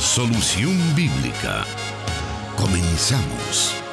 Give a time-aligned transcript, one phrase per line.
[0.00, 1.64] Solución Bíblica.
[2.56, 3.89] Comenzamos.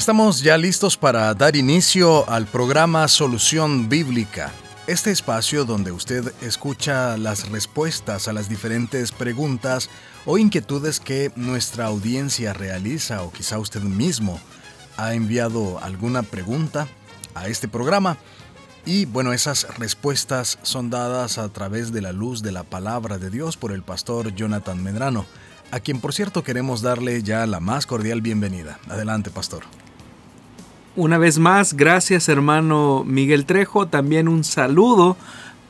[0.00, 4.50] Estamos ya listos para dar inicio al programa Solución Bíblica,
[4.86, 9.90] este espacio donde usted escucha las respuestas a las diferentes preguntas
[10.24, 14.40] o inquietudes que nuestra audiencia realiza o quizá usted mismo
[14.96, 16.88] ha enviado alguna pregunta
[17.34, 18.16] a este programa.
[18.86, 23.28] Y bueno, esas respuestas son dadas a través de la luz de la palabra de
[23.28, 25.26] Dios por el pastor Jonathan Medrano
[25.72, 28.78] a quien por cierto queremos darle ya la más cordial bienvenida.
[28.88, 29.62] Adelante, pastor.
[31.00, 35.16] Una vez más, gracias hermano Miguel Trejo, también un saludo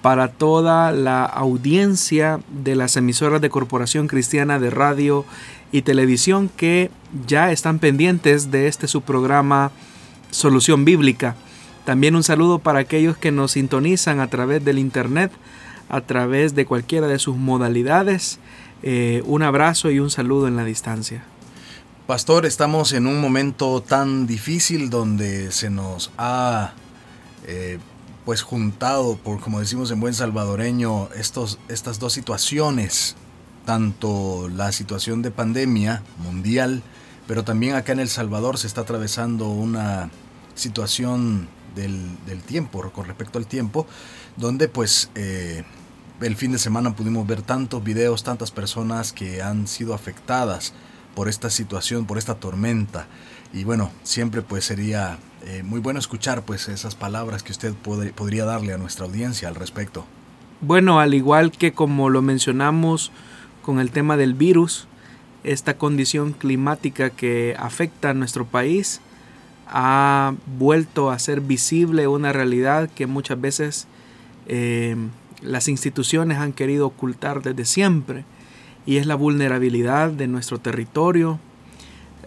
[0.02, 5.24] para toda la audiencia de las emisoras de Corporación Cristiana de Radio
[5.70, 6.90] y Televisión que
[7.28, 9.70] ya están pendientes de este su programa
[10.32, 11.36] Solución Bíblica.
[11.84, 15.30] También un saludo para aquellos que nos sintonizan a través del Internet,
[15.88, 18.40] a través de cualquiera de sus modalidades
[18.82, 21.22] eh, un abrazo y un saludo en la distancia.
[22.10, 26.72] Pastor, estamos en un momento tan difícil donde se nos ha
[27.46, 27.78] eh,
[28.24, 33.14] pues juntado, por como decimos en buen salvadoreño, estos, estas dos situaciones,
[33.64, 36.82] tanto la situación de pandemia mundial,
[37.28, 40.10] pero también acá en El Salvador se está atravesando una
[40.56, 43.86] situación del, tiempo, con respecto al tiempo,
[44.36, 45.62] donde pues eh,
[46.20, 50.72] el fin de semana pudimos ver tantos videos, tantas personas que han sido afectadas
[51.14, 53.06] por esta situación, por esta tormenta.
[53.52, 58.44] Y bueno, siempre pues sería eh, muy bueno escuchar pues esas palabras que usted podría
[58.44, 60.04] darle a nuestra audiencia al respecto.
[60.60, 63.10] Bueno, al igual que como lo mencionamos
[63.62, 64.86] con el tema del virus,
[65.42, 69.00] esta condición climática que afecta a nuestro país
[69.66, 73.86] ha vuelto a ser visible una realidad que muchas veces
[74.46, 74.96] eh,
[75.40, 78.24] las instituciones han querido ocultar desde siempre
[78.86, 81.38] y es la vulnerabilidad de nuestro territorio.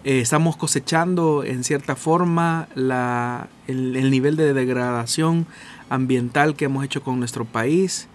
[0.04, 5.46] Eh, estamos cosechando en cierta forma el, nivel de degradación
[5.88, 8.08] ambiental que hemos hecho con nuestro país.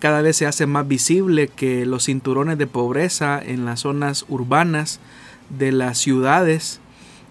[0.00, 4.98] Cada vez se hace más visible que los cinturones de pobreza en las zonas urbanas
[5.48, 6.80] de las ciudades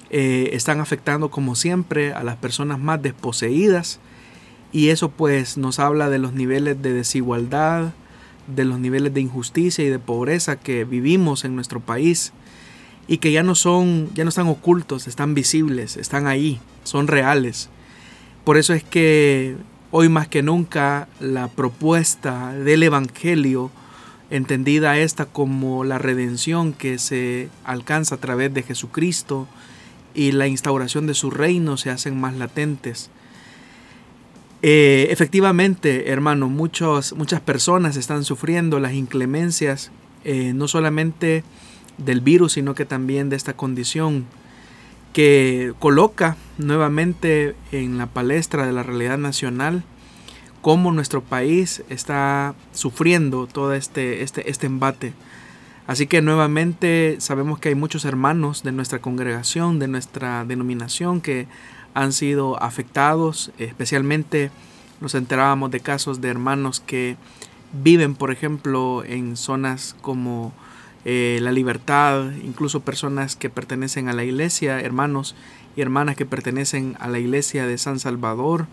[0.10, 4.00] eh, están afectando como siempre a las personas más desposeídas
[4.72, 7.94] y eso pues nos habla de los niveles de desigualdad,
[8.48, 12.34] de los niveles de injusticia y de pobreza que vivimos en nuestro país
[13.08, 17.70] y que ya no son, ya no están ocultos, están visibles, están ahí, son reales.
[18.44, 19.56] Por eso es que
[19.92, 23.70] hoy más que nunca la propuesta del Evangelio,
[24.30, 29.48] entendida esta como la redención que se alcanza a través de Jesucristo
[30.14, 33.10] y la instauración de su reino se hacen más latentes.
[34.64, 37.14] Eh, efectivamente, hermano, muchas
[37.44, 39.92] personas están sufriendo las inclemencias,
[40.24, 41.44] eh, no solamente
[41.98, 44.26] del virus, sino que también de esta condición
[45.14, 49.84] que coloca nuevamente en la palestra de la realidad nacional
[50.62, 55.14] cómo nuestro país está sufriendo todo este, este, este embate.
[55.88, 61.48] Así que nuevamente sabemos que hay muchos hermanos de nuestra congregación, de nuestra denominación, que
[61.94, 64.52] han sido afectados, especialmente
[65.02, 67.18] nos enterábamos de casos de hermanos que
[67.74, 70.54] viven, por ejemplo, en zonas como
[71.06, 75.36] eh, La Libertad, incluso personas que pertenecen a la iglesia, hermanos
[75.76, 78.68] y hermanas que pertenecen a la iglesia de San Salvador,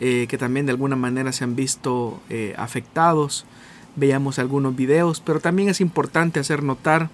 [0.00, 3.46] eh, que también de alguna manera se han visto eh, afectados.
[3.96, 7.08] Veíamos algunos videos, pero también es importante hacer notar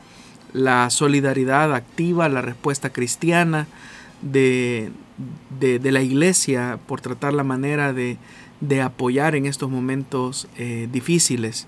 [0.53, 3.69] la solidaridad activa, la respuesta cristiana,
[4.23, 4.91] de,
[5.59, 8.19] de, la iglesia por tratar la manera de,
[8.61, 11.67] de apoyar en estos momentos eh, difíciles.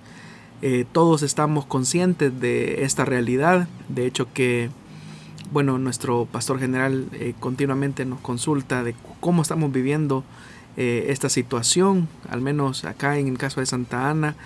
[0.62, 4.70] Eh, todos estamos conscientes de esta realidad, de hecho que
[5.50, 10.24] bueno, nuestro pastor general eh, continuamente nos consulta de cómo estamos viviendo
[10.74, 14.36] esta situación, al menos acá en el caso de Santa Ana,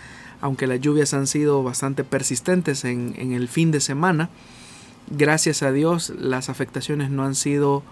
[0.40, 4.28] aunque las lluvias han sido bastante persistentes en, en el fin de semana,
[5.08, 7.84] gracias a Dios las afectaciones no han sido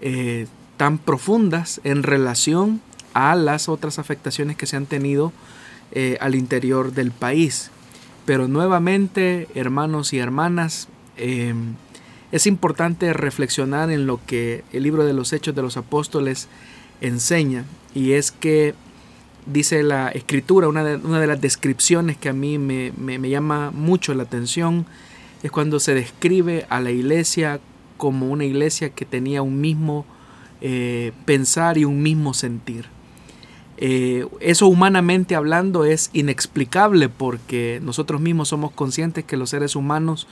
[0.00, 0.46] eh,
[0.76, 2.80] tan profundas en relación
[3.14, 5.32] a las otras afectaciones que se han tenido
[5.92, 7.70] eh, al interior del país.
[8.26, 11.74] Pero nuevamente, hermanos y hermanas, em,
[12.32, 16.48] es importante reflexionar en lo que el libro de los Hechos de los Apóstoles
[17.00, 17.64] enseña,
[17.94, 18.74] y es que
[19.46, 22.90] dice la escritura, una de, una de las descripciones que a mí me,
[23.30, 24.86] llama mucho la atención,
[25.42, 27.60] es cuando se describe a la iglesia
[27.96, 30.04] como una iglesia que tenía un mismo
[30.60, 32.86] eh, pensar y un mismo sentir.
[33.78, 40.26] Eh, eso humanamente hablando es inexplicable porque nosotros mismos somos conscientes que los seres humanos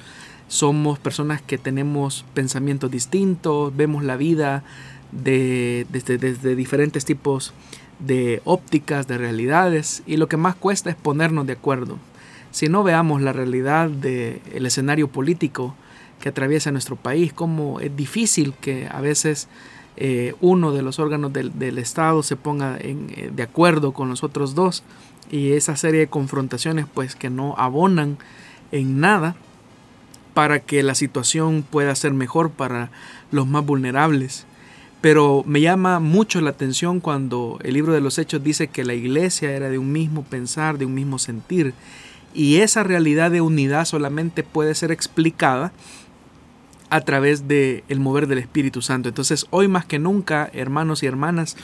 [0.48, 4.64] somos personas que tenemos pensamientos distintos, vemos la vida
[5.12, 7.52] de, desde, desde diferentes tipos
[7.98, 11.98] de ópticas, de realidades, y lo que más cuesta es ponernos de acuerdo.
[12.50, 15.74] Si no veamos la realidad del escenario político
[16.24, 19.46] que atraviesa nuestro país, como es difícil que a veces
[19.98, 24.54] eh, uno de los órganos del, Estado se ponga eh, de acuerdo con los otros
[24.54, 24.84] dos
[25.30, 28.16] y esa serie de confrontaciones pues que no abonan
[28.72, 29.36] en nada
[30.32, 32.90] para que la situación pueda ser mejor para
[33.30, 34.46] los más vulnerables.
[35.02, 38.94] Pero me llama mucho la atención cuando el libro de los Hechos dice que la
[38.94, 41.74] iglesia era de un mismo pensar, de un mismo sentir.
[42.32, 45.70] Y esa realidad de unidad solamente puede ser explicada
[46.90, 49.08] a través del el mover del Espíritu Santo.
[49.08, 51.56] Entonces, hoy más que nunca, hermanos y hermanas,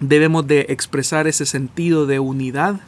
[0.00, 2.80] debemos de expresar ese sentido de unidad,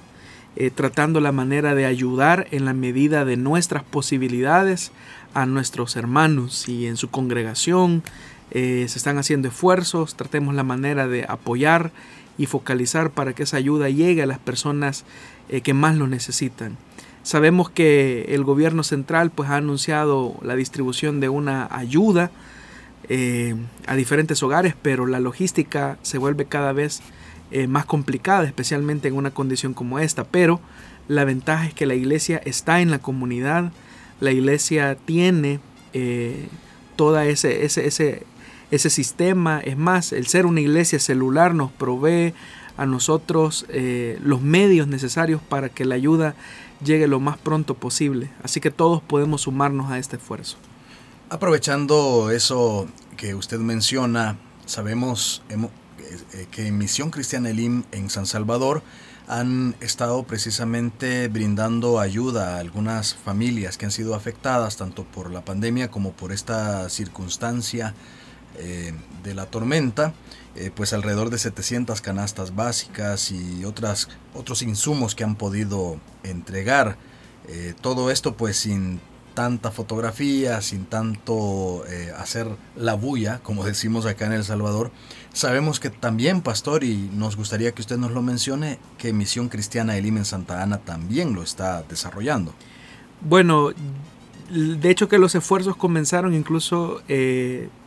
[0.56, 4.92] eh, tratando la manera de ayudar en la medida de nuestras posibilidades
[5.34, 8.02] a nuestros hermanos y en su congregación.
[8.50, 11.90] Eh, se están haciendo esfuerzos, tratemos la manera de apoyar
[12.36, 15.04] y focalizar para que esa ayuda llegue a las personas
[15.48, 16.76] eh, que más lo necesitan.
[17.22, 22.32] Sabemos que el gobierno central pues, ha anunciado la distribución de una ayuda
[23.08, 23.54] eh,
[23.86, 27.00] a diferentes hogares, pero la logística se vuelve cada vez
[27.52, 30.24] eh, más complicada, especialmente en una condición como esta.
[30.24, 30.60] Pero
[31.06, 33.70] la ventaja es que la iglesia está en la comunidad,
[34.20, 35.60] la iglesia tiene
[35.92, 36.48] eh,
[36.96, 38.26] todo ese, ese, ese,
[38.72, 39.60] ese sistema.
[39.60, 42.34] Es más, el ser una iglesia celular nos provee
[42.76, 43.66] a nosotros
[44.24, 46.34] los medios necesarios para que la ayuda
[46.84, 48.30] llegue lo más pronto posible.
[48.42, 50.56] Así que todos podemos sumarnos a este esfuerzo.
[51.30, 52.86] Aprovechando eso
[53.16, 54.36] que usted menciona,
[54.66, 58.82] sabemos eh, que en Misión Cristiana Elim en San Salvador
[59.28, 65.44] han estado precisamente brindando ayuda a algunas familias que han sido afectadas tanto por la
[65.44, 67.94] pandemia como por esta circunstancia
[68.58, 68.92] eh,
[69.22, 70.12] de la tormenta.
[70.54, 76.98] Eh, pues alrededor de 700 canastas básicas y otras, otros insumos que han podido entregar.
[77.48, 79.00] Eh, todo esto pues sin
[79.32, 84.90] tanta fotografía, sin tanto eh, hacer la bulla, como decimos acá en El Salvador.
[85.32, 89.96] Sabemos que también, pastor, y nos gustaría que usted nos lo mencione, que Misión Cristiana
[89.96, 92.52] Elim en Santa Ana también lo está desarrollando.
[93.22, 93.70] Bueno,
[94.50, 97.00] de hecho que los esfuerzos comenzaron incluso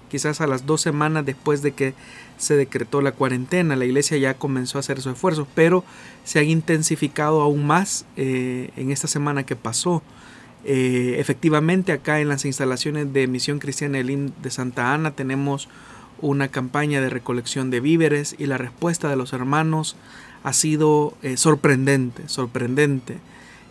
[0.10, 1.94] quizás a las dos semanas después de que
[2.38, 3.75] se decretó la cuarentena.
[3.75, 5.84] La iglesia ya comenzó a hacer sus esfuerzos, pero
[6.24, 10.04] se han intensificado aún más eh, en esta semana que pasó.
[10.63, 15.69] Eh, efectivamente, acá en las instalaciones de Misión Cristiana de Santa Ana tenemos
[16.22, 19.96] una campaña de recolección de víveres y la respuesta de los hermanos
[20.44, 23.18] ha sido eh, sorprendente, sorprendente.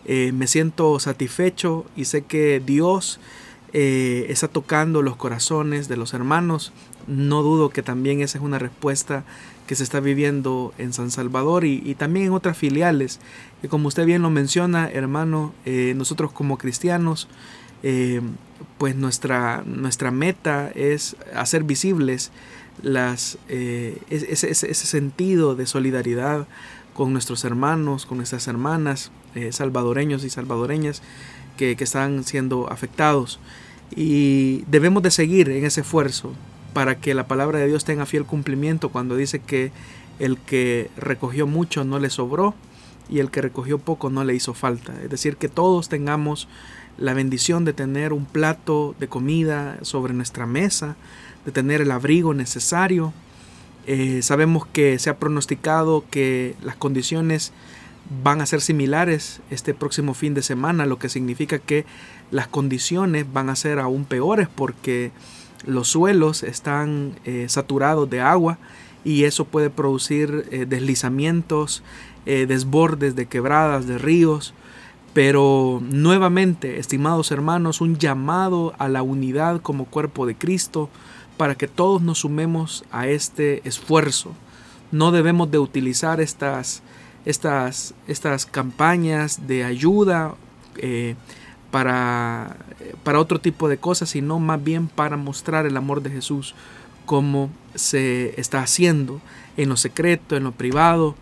[0.07, 3.19] me siento satisfecho y sé que Dios
[3.77, 6.71] está tocando los corazones de los hermanos
[7.07, 9.23] no dudo que también esa es una respuesta
[9.67, 13.19] que se está viviendo en San Salvador y, también en otras filiales.
[13.61, 17.27] Que como usted bien lo menciona, hermano, eh, nosotros como cristianos,
[17.83, 18.21] eh,
[18.77, 22.31] pues nuestra, nuestra meta es hacer visibles
[22.81, 26.47] las, eh, ese, ese, sentido de solidaridad
[26.93, 29.11] con nuestros hermanos, con nuestras hermanas,
[29.51, 31.01] salvadoreños y salvadoreñas
[31.57, 33.39] que están siendo afectados.
[33.93, 36.33] Y debemos de seguir en ese esfuerzo
[36.73, 39.71] para que la palabra de Dios tenga fiel cumplimiento cuando dice que
[40.19, 42.55] el que recogió mucho no le sobró
[43.09, 44.93] y el que recogió poco no le hizo falta.
[45.03, 46.47] Es decir, que todos tengamos
[46.97, 50.95] la bendición de tener un plato de comida sobre nuestra mesa,
[51.45, 53.13] de tener el abrigo necesario.
[53.87, 57.51] Eh, sabemos que se ha pronosticado que las condiciones
[58.23, 61.85] van a ser similares este próximo fin de semana, lo que significa que
[62.31, 65.11] las condiciones van a ser aún peores porque
[65.65, 68.57] los suelos están eh, saturados de agua
[69.03, 71.83] y eso puede producir eh, deslizamientos,
[72.25, 74.53] eh, desbordes de quebradas, de ríos.
[75.13, 80.89] Pero nuevamente, estimados hermanos, un llamado a la unidad como cuerpo de Cristo
[81.37, 84.33] para que todos nos sumemos a este esfuerzo.
[84.91, 86.81] No debemos de utilizar estas,
[87.25, 90.35] estas, estas campañas de ayuda
[91.75, 92.55] para,
[93.03, 96.55] para otro tipo de cosas, sino más bien para mostrar el amor de Jesús
[97.05, 99.19] como se está haciendo
[99.57, 101.15] en lo secreto, en lo privado,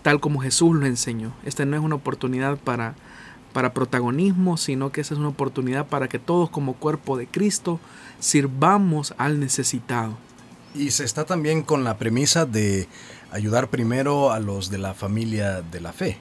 [0.00, 1.34] tal como Jesús lo enseñó.
[1.44, 2.94] Esta no es una oportunidad para,
[3.52, 7.78] para protagonismo, sino que esa es una oportunidad para que todos como cuerpo de Cristo
[8.18, 10.16] sirvamos al necesitado.
[10.74, 12.88] Y se está también con la premisa de
[13.30, 16.16] ayudar primero a los de la familia de la fe.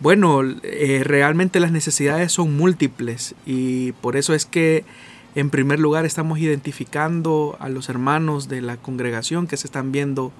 [0.00, 4.86] Bueno, eh, realmente las necesidades son múltiples y por eso es que
[5.34, 10.32] en primer lugar estamos identificando a los hermanos de la congregación que se están viendo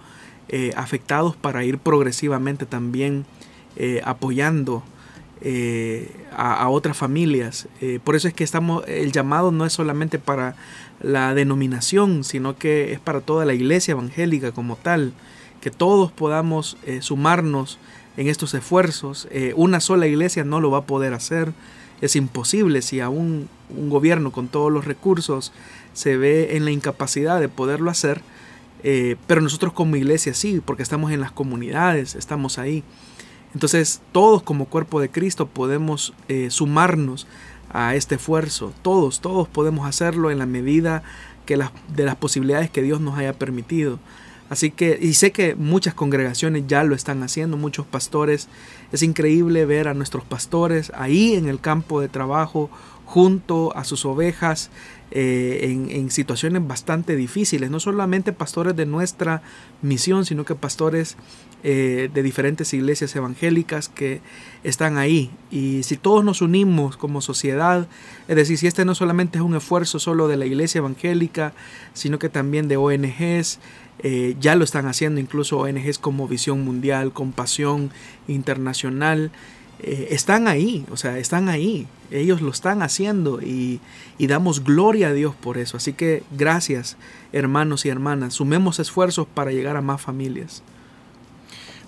[0.48, 3.26] eh, afectados para ir progresivamente también
[3.76, 4.82] eh, apoyando
[6.36, 7.66] a, otras familias.
[8.04, 10.54] por eso es que estamos, el llamado no es solamente para
[11.00, 15.14] la denominación, sino que es para toda la iglesia evangélica como tal,
[15.62, 17.78] que todos podamos sumarnos
[18.16, 19.28] en estos esfuerzos.
[19.30, 21.52] Eh, una sola iglesia no lo va a poder hacer.
[22.00, 25.52] Es imposible si aún un gobierno con todos los recursos
[25.92, 28.22] se ve en la incapacidad de poderlo hacer.
[28.82, 32.82] Eh, pero nosotros como iglesia sí, porque estamos en las comunidades, estamos ahí.
[33.54, 37.26] Entonces todos como cuerpo de Cristo podemos eh, sumarnos
[37.72, 38.72] a este esfuerzo.
[38.82, 41.02] Todos, todos podemos hacerlo en la medida
[41.46, 43.98] que las, de las posibilidades que Dios nos haya permitido.
[44.50, 48.48] Así que, y sé que muchas congregaciones ya lo están haciendo, muchos pastores.
[48.90, 52.68] Es increíble ver a nuestros pastores ahí en el campo de trabajo,
[53.10, 54.70] junto a sus ovejas,
[55.10, 57.68] eh, en, situaciones bastante difíciles.
[57.68, 59.42] No solamente pastores de nuestra
[59.82, 61.16] misión, sino que pastores
[61.64, 64.20] eh, de diferentes iglesias evangélicas que
[64.62, 65.32] están ahí.
[65.50, 67.88] Y si todos nos unimos como sociedad,
[68.28, 71.52] es decir, si este no solamente es un esfuerzo solo de la iglesia evangélica,
[71.92, 73.58] sino que también de ONGs,
[74.04, 77.90] eh, ya lo están haciendo incluso ONGs como Visión Mundial, Compasión
[78.28, 79.32] Internacional.
[79.82, 81.86] Eh, están ahí, o sea, están ahí.
[82.10, 83.80] Ellos lo están haciendo y,
[84.18, 85.76] damos gloria a Dios por eso.
[85.76, 86.96] Así que gracias,
[87.32, 88.34] hermanos y hermanas.
[88.34, 90.62] Sumemos esfuerzos para llegar a más familias.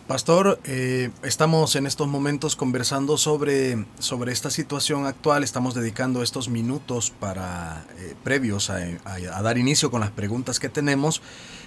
[0.07, 5.45] Pastor, eh, estamos en estos momentos conversando sobre, sobre esta situación actual.
[5.45, 7.87] Estamos dedicando estos minutos para
[8.25, 11.23] previos a, a dar inicio con las preguntas que tenemos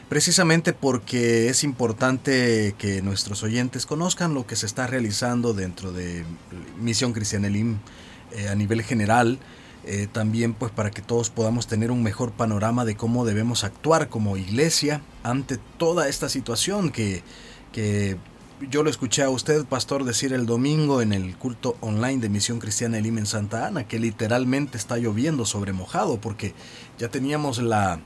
[0.09, 6.25] precisamente porque es importante que nuestros oyentes conozcan lo que se está realizando dentro de
[6.79, 7.77] Misión Cristiana Elim
[8.31, 9.39] eh, a nivel general.
[9.87, 14.09] Eh, también pues para que todos podamos tener un mejor panorama de cómo debemos actuar
[14.09, 17.21] como iglesia ante toda esta situación que,
[17.71, 18.17] que
[18.71, 22.59] yo lo escuché a usted, pastor, decir el domingo en el culto online de Misión
[22.59, 26.55] Cristiana Elim en Santa Ana, que literalmente está lloviendo sobre mojado, porque
[26.97, 27.99] ya teníamos la,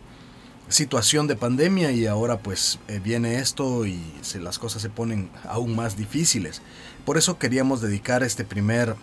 [0.70, 5.30] situación de pandemia y ahora pues eh, viene esto y se, las cosas se ponen
[5.48, 6.62] aún más difíciles.
[7.06, 8.96] Por eso queríamos dedicar este primer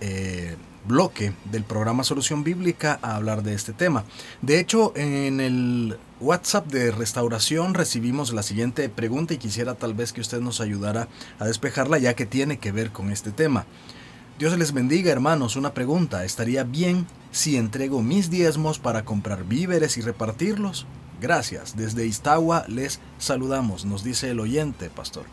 [0.00, 4.04] eh, bloque del programa Solución Bíblica a hablar de este tema.
[4.40, 10.12] De hecho, en el WhatsApp de restauración recibimos la siguiente pregunta y quisiera tal vez
[10.12, 13.66] que usted nos ayudara a despejarla ya que tiene que ver con este tema.
[14.38, 19.98] Dios les bendiga hermanos, una pregunta, ¿estaría bien si entrego mis diezmos para comprar víveres
[19.98, 20.86] y repartirlos?
[21.22, 21.76] Gracias.
[21.76, 25.24] Desde Iztagua les saludamos, nos dice el oyente, pastor.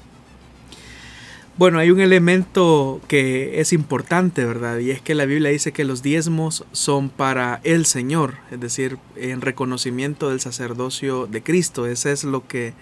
[1.57, 4.77] Bueno, hay un elemento que es importante, ¿verdad?
[4.77, 8.99] Y es que la Biblia dice que los diezmos son para el Señor, es decir,
[9.15, 11.87] en reconocimiento del sacerdocio de Cristo.
[11.87, 12.73] Eso es lo que,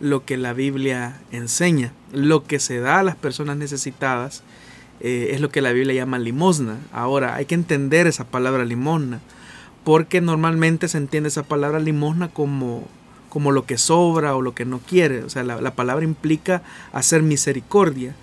[0.00, 1.92] lo que la Biblia enseña.
[2.10, 4.42] Lo que se da a las personas necesitadas
[5.00, 6.78] eh, es lo que la Biblia llama limosna.
[6.90, 9.20] Ahora, hay que entender esa palabra limosna
[9.86, 12.82] porque normalmente se entiende esa palabra limosna como,
[13.28, 15.22] como lo que sobra o lo que no quiere.
[15.22, 18.16] O sea, la, palabra implica hacer misericordia.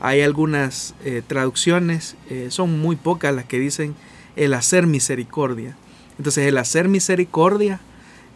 [0.00, 3.94] Hay algunas eh, traducciones, eh, son muy pocas las que dicen
[4.34, 5.76] el hacer misericordia.
[6.16, 7.80] Entonces el hacer misericordia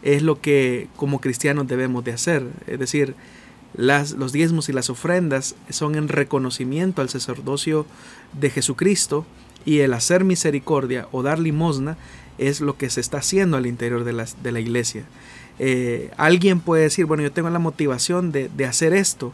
[0.03, 2.47] es lo que como cristianos debemos de hacer.
[2.67, 3.15] Es decir,
[3.73, 7.87] las, los diezmos y las ofrendas son en reconocimiento al sacerdocio
[8.35, 9.25] de Jesucristo
[9.65, 11.97] y el hacer misericordia o dar limosna
[12.39, 15.05] es lo que se está haciendo al interior de la, de la iglesia.
[15.59, 19.33] Eh, alguien puede decir, bueno, yo tengo la motivación de, hacer esto,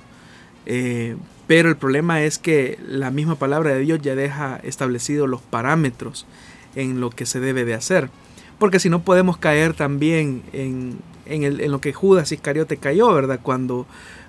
[0.66, 1.16] eh,
[1.46, 6.26] pero el problema es que la misma palabra de Dios ya deja establecidos los parámetros
[6.74, 8.10] en lo que se debe de hacer.
[8.58, 13.40] Porque si no podemos caer también en, en lo que Judas Iscariote cayó, ¿verdad?
[13.42, 13.86] Cuando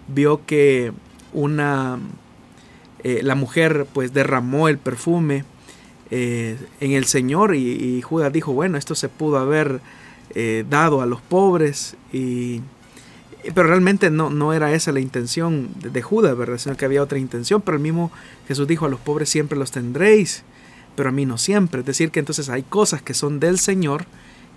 [0.08, 0.94] vio que
[1.34, 2.00] una,
[3.04, 5.44] eh, la mujer pues derramó el perfume
[6.12, 9.80] eh, en el Señor y, Judas dijo, bueno, esto se pudo haber
[10.36, 12.62] eh, dado a los pobres, y,
[13.56, 16.58] pero realmente no, no era esa la intención de, Judas, ¿verdad?
[16.58, 18.12] Sino que había otra intención, pero el mismo
[18.48, 20.44] Jesús dijo, a los pobres siempre los tendréis,
[20.96, 21.80] pero a mí no siempre.
[21.80, 24.06] Es decir, que entonces hay cosas que son del Señor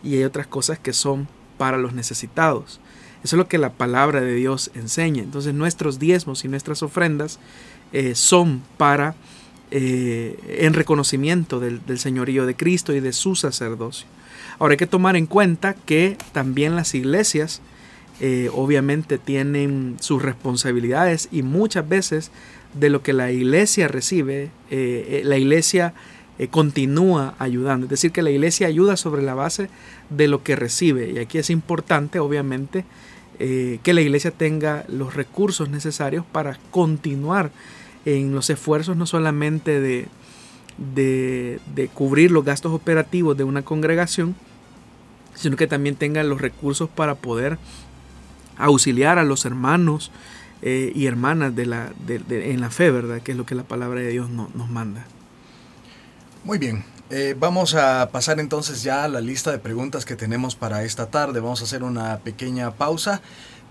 [0.03, 2.81] y hay otras cosas que son para los necesitados.
[3.23, 5.23] Eso es lo que la palabra de Dios enseña.
[5.23, 7.39] Entonces nuestros diezmos y nuestras ofrendas
[7.93, 9.15] eh, son para
[9.77, 14.07] eh, en reconocimiento del, señorío de Cristo y de su sacerdocio.
[14.61, 17.61] Ahora hay que tomar en cuenta que también las iglesias
[18.21, 22.31] eh, obviamente tienen sus responsabilidades y muchas veces
[22.73, 25.93] de lo que la iglesia recibe, la iglesia
[26.53, 27.87] continúa ayudando.
[27.87, 29.71] Es decir, que la iglesia ayuda sobre la base
[30.09, 31.11] de lo que recibe.
[31.11, 32.85] Y aquí es importante, obviamente,
[33.39, 37.51] que la iglesia tenga los recursos necesarios para continuar
[38.05, 40.09] en los esfuerzos no solamente de,
[40.79, 44.35] de, cubrir los gastos operativos de una congregación,
[45.35, 47.59] sino que también tengan los recursos para poder
[48.57, 50.11] auxiliar a los hermanos
[50.63, 53.21] eh, y hermanas de la, en la fe, ¿verdad?
[53.21, 55.05] Que es lo que la palabra de Dios nos manda.
[56.45, 60.57] Muy bien, eh, vamos a pasar entonces ya a la lista de preguntas que tenemos
[60.57, 61.41] para esta tarde.
[61.41, 63.21] Vamos a hacer una pequeña pausa.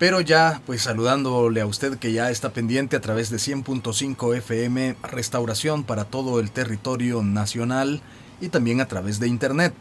[0.04, 4.98] Pero ya, pues saludándole a usted que ya está pendiente a través de 100.5 FM
[5.02, 8.02] Restauración para todo el territorio nacional
[8.42, 9.74] y también a través de Internet.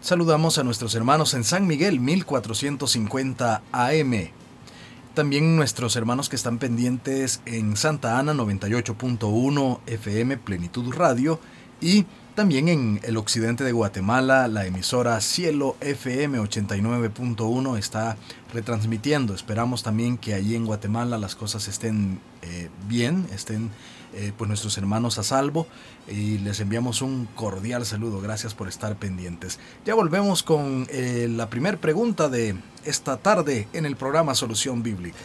[0.00, 4.30] Saludamos a nuestros hermanos en San Miguel 1450 AM.
[5.12, 11.38] También nuestros hermanos que están pendientes en Santa Ana 98.1 FM Plenitud Radio
[11.82, 12.06] y
[12.36, 18.16] también en el occidente de Guatemala, la emisora Cielo FM 89.1 está
[18.52, 19.34] retransmitiendo.
[19.34, 23.70] Esperamos también que allí en Guatemala las cosas estén eh, bien, estén
[24.14, 25.66] eh, pues nuestros hermanos a salvo
[26.08, 28.20] y les enviamos un cordial saludo.
[28.20, 29.58] Gracias por estar pendientes.
[29.86, 35.24] Ya volvemos con eh, la primera pregunta de esta tarde en el programa Solución Bíblica.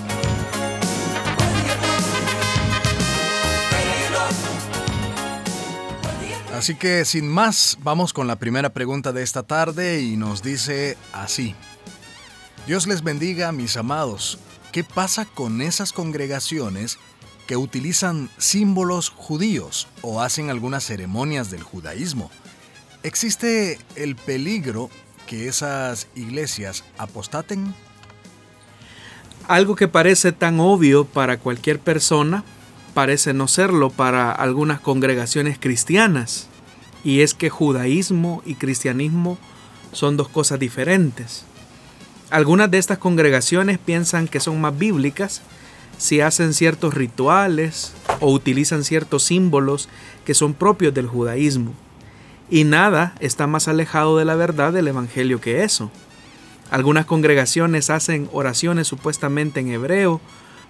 [6.61, 10.95] Así que sin más, vamos con la primera pregunta de esta tarde y nos dice
[11.11, 11.55] así.
[12.67, 14.37] Dios les bendiga, mis amados.
[14.71, 16.99] ¿Qué pasa con esas congregaciones
[17.47, 22.29] que utilizan símbolos judíos o hacen algunas ceremonias del judaísmo?
[23.01, 24.91] ¿Existe el peligro
[25.25, 27.73] que esas iglesias apostaten?
[29.47, 32.43] Algo que parece tan obvio para cualquier persona
[32.93, 36.50] parece no serlo para algunas congregaciones cristianas
[37.03, 39.37] y es que judaísmo y cristianismo
[39.91, 41.45] son dos cosas diferentes.
[42.29, 45.41] Algunas de estas congregaciones piensan que son más bíblicas
[45.97, 49.89] si hacen ciertos rituales o utilizan ciertos símbolos
[50.25, 51.73] que son propios del judaísmo.
[52.49, 55.91] Y nada está más alejado de la verdad del Evangelio que eso.
[56.69, 60.21] Algunas congregaciones hacen oraciones supuestamente en hebreo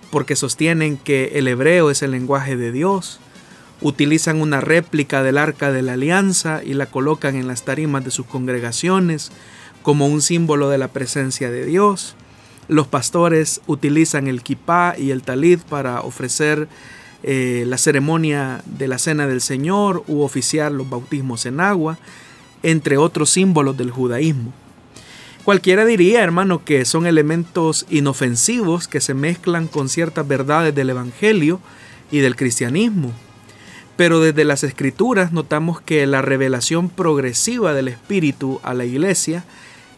[0.09, 3.19] porque sostienen que el hebreo es el lenguaje de Dios
[3.81, 8.11] utilizan una réplica del arca de la alianza y la colocan en las tarimas de
[8.11, 9.31] sus congregaciones
[9.81, 12.15] como un símbolo de la presencia de Dios.
[12.67, 16.67] Los pastores utilizan el kipá y el talit para ofrecer
[17.23, 21.97] eh, la ceremonia de la cena del Señor u oficiar los bautismos en agua,
[22.63, 24.53] entre otros símbolos del judaísmo.
[25.43, 31.59] Cualquiera diría, hermano, que son elementos inofensivos que se mezclan con ciertas verdades del Evangelio
[32.11, 33.11] y del cristianismo,
[34.01, 39.43] pero desde las escrituras notamos que la revelación progresiva del Espíritu a la iglesia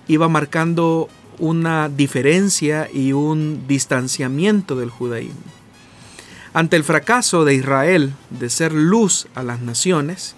[0.09, 1.07] iba marcando
[1.39, 5.39] una diferencia y un distanciamiento del judaísmo.
[6.53, 10.35] Ante el fracaso de Israel de ser luz a las naciones,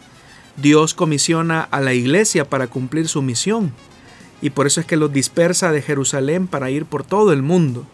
[0.58, 3.74] Dios comisiona a la iglesia para cumplir su misión
[4.44, 7.88] y por eso es que los dispersa de Jerusalén para ir por todo el mundo.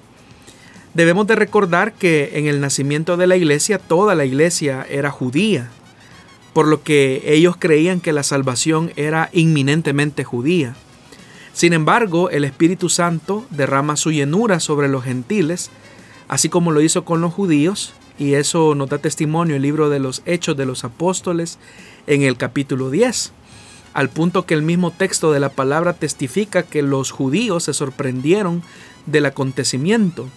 [0.93, 5.69] Debemos de recordar que en el nacimiento de la iglesia toda la iglesia era judía,
[6.51, 10.75] por lo que ellos creían que la salvación era inminentemente judía.
[11.54, 15.71] Sin embargo, el Espíritu Santo derrama su llenura sobre los gentiles,
[16.27, 19.99] así como lo hizo con los judíos, y eso nos da testimonio el libro de
[19.99, 21.58] los Hechos de los Apóstoles
[22.06, 23.32] en el capítulo 10,
[23.93, 28.62] al punto que el mismo texto de la palabra testifica que los judíos se sorprendieron
[29.06, 30.27] del acontecimiento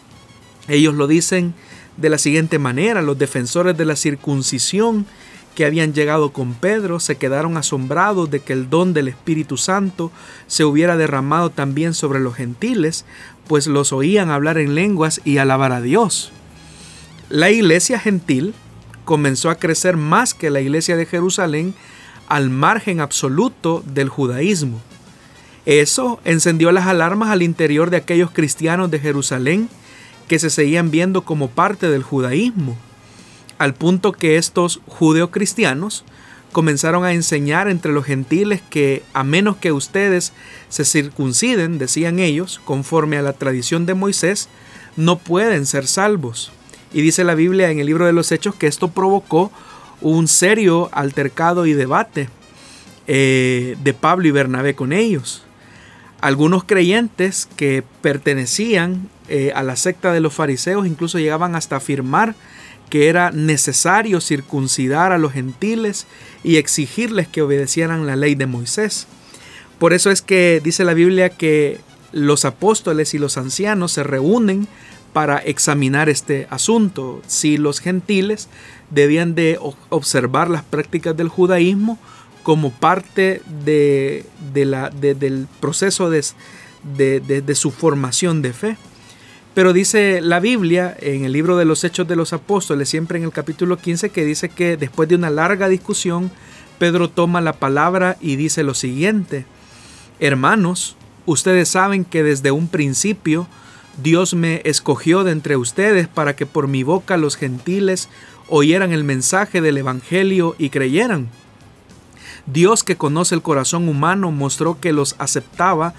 [0.68, 1.54] ellos lo dicen
[1.96, 5.06] de la siguiente manera, los defensores de la circuncisión
[5.54, 10.10] que habían llegado con Pedro se quedaron asombrados de que el don del Espíritu Santo
[10.48, 13.04] se hubiera derramado también sobre los gentiles,
[13.46, 16.32] pues los oían hablar en lenguas y alabar a Dios.
[17.28, 18.54] La iglesia gentil
[19.04, 21.74] comenzó a crecer más que la iglesia de Jerusalén
[22.28, 24.80] al margen absoluto del judaísmo.
[25.66, 29.68] Eso encendió las alarmas al interior de aquellos cristianos de Jerusalén
[30.28, 32.76] que se seguían viendo como parte del judaísmo
[33.58, 36.04] al punto que estos judeocristianos
[36.52, 40.32] comenzaron a enseñar entre los gentiles que a menos que ustedes
[40.68, 44.48] se circunciden, decían ellos, conforme a la tradición de Moisés,
[44.96, 46.52] no pueden ser salvos.
[46.92, 49.50] Y dice la Biblia en el libro de los Hechos que esto provocó
[50.00, 52.28] un serio altercado y debate
[53.06, 55.43] eh, de Pablo y Bernabé con ellos.
[56.24, 62.34] Algunos creyentes que pertenecían eh, a la secta de los fariseos incluso llegaban hasta afirmar
[62.88, 66.06] que era necesario circuncidar a los gentiles
[66.42, 69.06] y exigirles que obedecieran la ley de Moisés.
[69.78, 71.78] Por eso es que dice la Biblia que
[72.10, 74.66] los apóstoles y los ancianos se reúnen
[75.12, 78.48] para examinar este asunto, si los gentiles
[78.88, 79.58] debían de
[79.90, 81.98] observar las prácticas del judaísmo
[82.44, 86.22] como parte de, la, del proceso de,
[86.94, 88.76] de su formación de fe.
[89.54, 93.24] Pero dice la Biblia en el libro de los Hechos de los Apóstoles, siempre en
[93.24, 96.30] el capítulo 15, que dice que después de una larga discusión,
[96.78, 99.46] Pedro toma la palabra y dice lo siguiente,
[100.20, 103.48] Hermanos, ustedes saben que desde un principio
[104.02, 108.08] Dios me escogió de entre ustedes para que por mi boca los gentiles
[108.48, 111.28] oyeran el mensaje del Evangelio y creyeran.
[112.46, 115.94] Dios que conoce el corazón humano mostró que los aceptaba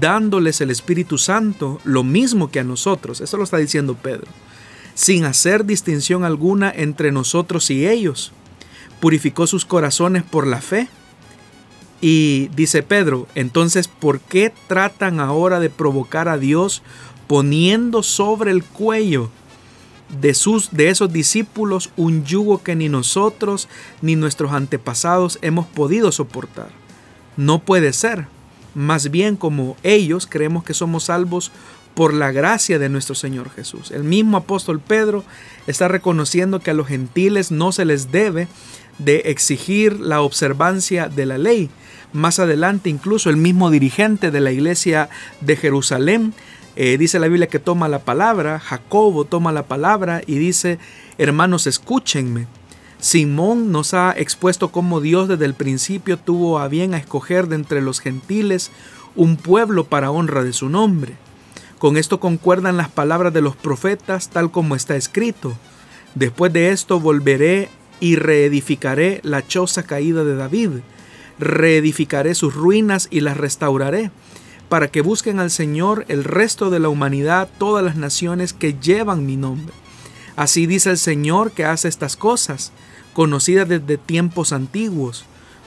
[0.00, 3.20] dándoles el Espíritu Santo, lo mismo que a nosotros.
[3.20, 4.26] Eso lo está diciendo Pedro.
[4.94, 8.32] Sin hacer distinción alguna entre nosotros y ellos.
[9.00, 10.88] Purificó sus corazones por la fe.
[12.00, 16.82] Y dice Pedro, entonces, ¿por qué tratan ahora de provocar a Dios
[17.26, 19.30] poniendo sobre el cuello
[20.20, 23.68] de, sus, de esos discípulos un yugo que ni nosotros
[24.02, 26.68] ni nuestros antepasados hemos podido soportar?
[27.36, 28.26] No puede ser.
[28.74, 31.50] Más bien como ellos creemos que somos salvos
[31.94, 33.90] por la gracia de nuestro Señor Jesús.
[33.90, 35.24] El mismo apóstol Pedro
[35.66, 38.48] está reconociendo que a los gentiles no se les debe
[38.98, 41.70] de exigir la observancia de la ley.
[42.12, 45.08] Más adelante incluso el mismo dirigente de la iglesia
[45.40, 46.34] de Jerusalén
[46.76, 50.78] eh, dice la Biblia que toma la palabra, Jacobo toma la palabra y dice,
[51.18, 52.46] hermanos, escúchenme.
[52.98, 57.56] Simón nos ha expuesto cómo Dios desde el principio tuvo a bien a escoger de
[57.56, 58.70] entre los gentiles
[59.14, 61.14] un pueblo para honra de su nombre.
[61.78, 65.56] Con esto concuerdan las palabras de los profetas tal como está escrito.
[66.14, 67.68] Después de esto volveré
[68.00, 70.70] y reedificaré la choza caída de David.
[71.38, 74.10] Reedificaré sus ruinas y las restauraré,
[74.68, 79.26] para que busquen al Señor el resto de la humanidad, todas las naciones que llevan
[79.26, 79.72] mi nombre.
[80.34, 82.72] Así dice el Señor que hace estas cosas
[83.14, 85.24] conocida desde tiempos antiguos.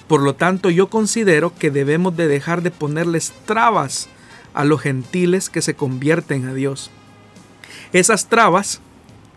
[0.07, 4.09] Por lo tanto, yo considero que debemos de dejar de ponerles trabas
[4.53, 6.91] a los gentiles que se convierten a Dios.
[7.93, 8.81] Esas trabas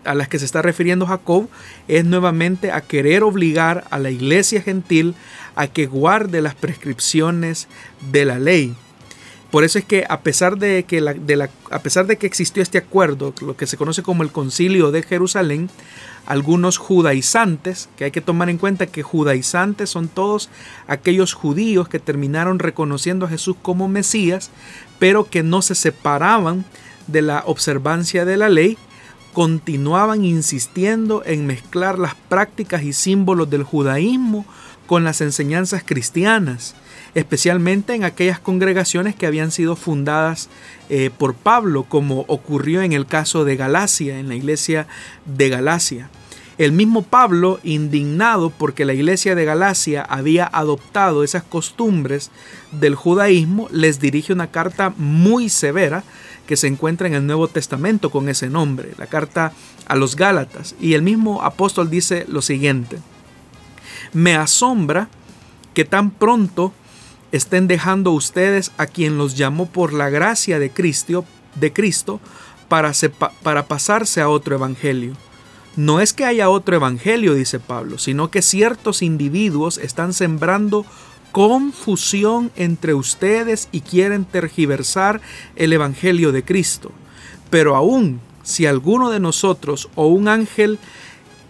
[0.04, 1.48] a las que se está refiriendo Jacob
[1.88, 5.14] es nuevamente a querer obligar a la iglesia gentil
[5.54, 7.68] a que guarde las prescripciones
[8.10, 8.74] de la ley.
[9.52, 11.04] Por eso es que a pesar de que,
[11.70, 15.02] a pesar de que existió este acuerdo, lo que se conoce como el concilio de
[15.02, 15.68] Jerusalén,
[16.24, 20.48] algunos judaizantes, que hay que tomar en cuenta que judaizantes son todos
[20.86, 24.50] aquellos judíos que terminaron reconociendo a Jesús como Mesías,
[24.98, 26.64] pero que no se separaban
[27.06, 28.78] de la observancia de la ley,
[29.34, 34.46] continuaban insistiendo en mezclar las prácticas y símbolos del judaísmo
[34.86, 36.74] con las enseñanzas cristianas,
[37.14, 40.48] especialmente en aquellas congregaciones que habían sido fundadas
[40.88, 44.86] eh, por Pablo, como ocurrió en el caso de Galacia, en la iglesia
[45.26, 46.10] de Galacia.
[46.58, 52.30] El mismo Pablo, indignado porque la iglesia de Galacia había adoptado esas costumbres
[52.72, 56.04] del judaísmo, les dirige una carta muy severa
[56.46, 59.52] que se encuentra en el Nuevo Testamento con ese nombre, la carta
[59.86, 60.74] a los Gálatas.
[60.80, 62.98] Y el mismo apóstol dice lo siguiente,
[64.12, 65.08] me asombra
[65.72, 66.74] que tan pronto
[67.32, 72.20] estén dejando ustedes a quien los llamó por la gracia de Cristo, de Cristo
[72.68, 72.92] para,
[73.42, 75.14] para pasarse a otro evangelio.
[75.74, 80.84] No es que haya otro evangelio, dice Pablo, sino que ciertos individuos están sembrando
[81.32, 85.22] confusión entre ustedes y quieren tergiversar
[85.56, 86.92] el evangelio de Cristo.
[87.48, 90.78] Pero aún si alguno de nosotros o un ángel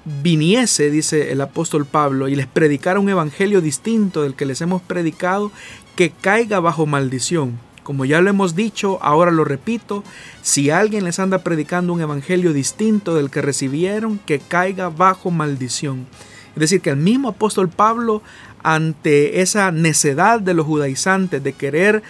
[0.05, 4.83] viniese, dice el apóstol Pablo, y les predicara un evangelio distinto del que les hemos
[4.83, 5.53] predicado,
[5.97, 7.59] que caiga bajo maldición.
[7.83, 10.05] Como ya lo hemos dicho, ahora lo repito,
[10.41, 16.07] si alguien les anda predicando un evangelio distinto del que recibieron, que caiga bajo maldición.
[16.55, 18.23] Es decir, que el mismo apóstol Pablo,
[18.63, 22.03] ante esa necedad de los judaizantes de querer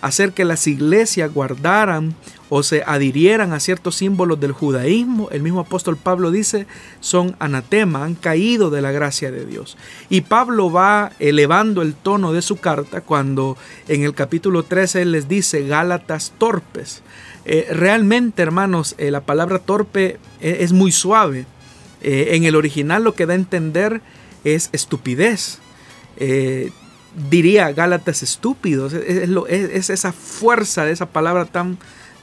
[0.00, 2.14] hacer que las iglesias guardaran
[2.48, 6.66] o se adhirieran a ciertos símbolos del judaísmo, el mismo apóstol Pablo dice,
[7.00, 9.76] son anatema, han caído de la gracia de Dios.
[10.08, 13.56] Y Pablo va elevando el tono de su carta cuando
[13.88, 17.02] en el capítulo 13 él les dice Gálatas torpes.
[17.44, 21.46] Eh, realmente, hermanos, eh, la palabra torpe eh, es muy suave.
[22.00, 24.02] en el original lo que da a entender
[24.44, 25.58] es estupidez
[27.30, 28.92] diría Gálatas estúpidos.
[28.92, 31.78] Es, esa fuerza de esa palabra tan,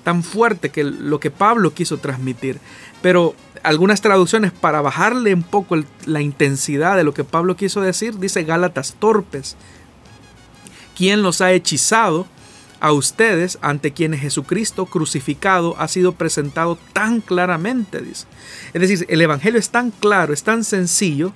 [0.05, 2.59] tan fuerte que lo que Pablo quiso transmitir.
[3.01, 8.17] Pero algunas traducciones para bajarle un poco la intensidad de lo que Pablo quiso decir,
[8.19, 9.57] dice Gálatas torpes.
[10.95, 12.27] ¿Quién los ha hechizado?
[12.81, 18.27] a ustedes ante quienes Jesucristo crucificado ha sido presentado tan claramente, dice.
[18.73, 21.31] Es decir, el Evangelio es tan claro, es tan sencillo,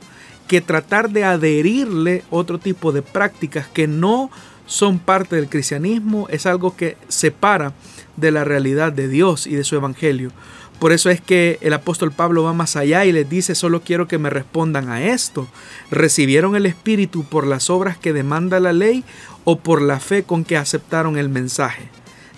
[0.47, 4.29] que tratar de adherirle otro tipo de prácticas que no
[4.65, 7.73] son parte del cristianismo es algo que separa
[8.19, 10.31] de la realidad de Dios y de su evangelio.
[10.79, 14.07] Por eso es que el apóstol Pablo va más allá y les dice, solo quiero
[14.07, 15.47] que me respondan a esto.
[15.91, 19.03] ¿Recibieron el Espíritu por las obras que demanda la ley
[19.43, 21.89] o por la fe con que aceptaron el mensaje?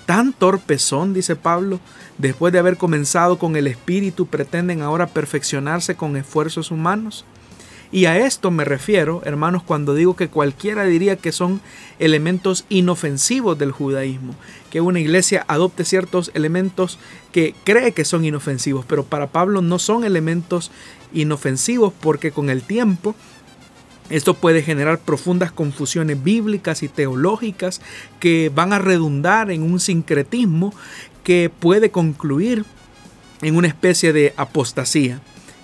[0.08, 1.80] Tan torpes son, dice Pablo,
[2.18, 7.26] después de haber comenzado con el Espíritu, pretenden ahora perfeccionarse con esfuerzos humanos.
[7.92, 11.60] Y a esto me refiero, hermanos, cuando digo que cualquiera diría que son
[12.00, 14.34] elementos inofensivos del judaísmo,
[14.70, 17.00] que una iglesia adopte ciertos elementos
[17.34, 20.72] que cree que son inofensivos, pero para Pablo no son elementos
[21.12, 23.14] inofensivos porque con el tiempo
[24.10, 27.82] esto puede generar profundas confusiones bíblicas y teológicas
[28.20, 30.74] que van a redundar en un sincretismo
[31.24, 32.66] que puede concluir
[33.42, 35.22] en una especie de apostasía.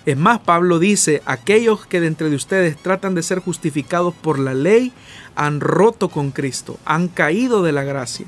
[0.08, 4.38] Es más, Pablo dice, aquellos que de entre de ustedes tratan de ser justificados por
[4.38, 4.94] la ley
[5.36, 8.24] han roto con Cristo, han caído de la gracia.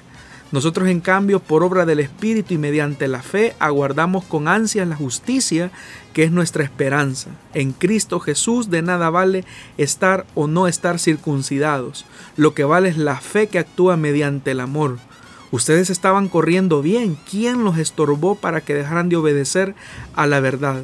[0.52, 4.94] Nosotros en cambio, por obra del Espíritu y mediante la fe, aguardamos con ansias la
[4.94, 5.70] justicia
[6.12, 7.30] que es nuestra esperanza.
[7.54, 9.46] En Cristo Jesús de nada vale
[9.78, 12.04] estar o no estar circuncidados.
[12.36, 14.98] Lo que vale es la fe que actúa mediante el amor.
[15.50, 17.16] Ustedes estaban corriendo bien.
[17.30, 19.74] ¿Quién los estorbó para que dejaran de obedecer
[20.14, 20.82] a la verdad?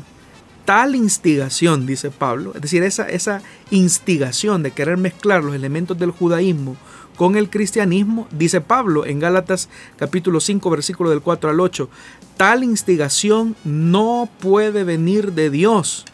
[0.66, 6.10] Tal instigación, dice Pablo, es decir, esa, esa instigación de querer mezclar los elementos del
[6.10, 6.76] judaísmo
[7.16, 11.88] con el cristianismo, dice Pablo en Gálatas capítulo 5 versículo del 4 al 8,
[12.36, 16.04] tal instigación no puede venir de Dios,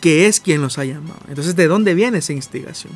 [0.00, 1.20] que es quien los ha llamado.
[1.28, 2.92] Entonces, ¿de dónde viene esa instigación?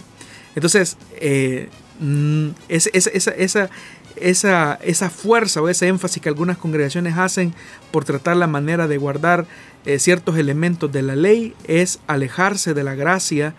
[0.55, 1.69] Entonces, eh,
[2.01, 3.71] mm, esa, esa,
[4.17, 7.55] esa, esa fuerza o ese énfasis que algunas congregaciones hacen
[7.91, 9.47] por tratar la manera de guardar
[9.85, 13.55] eh, ciertos elementos de la ley es alejarse de la gracia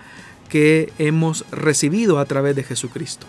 [0.49, 3.27] que hemos recibido a través de Jesucristo.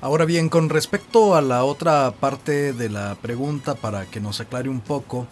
[0.00, 4.68] Ahora bien, con respecto a la otra parte de la pregunta, para que nos aclare
[4.68, 5.26] un poco,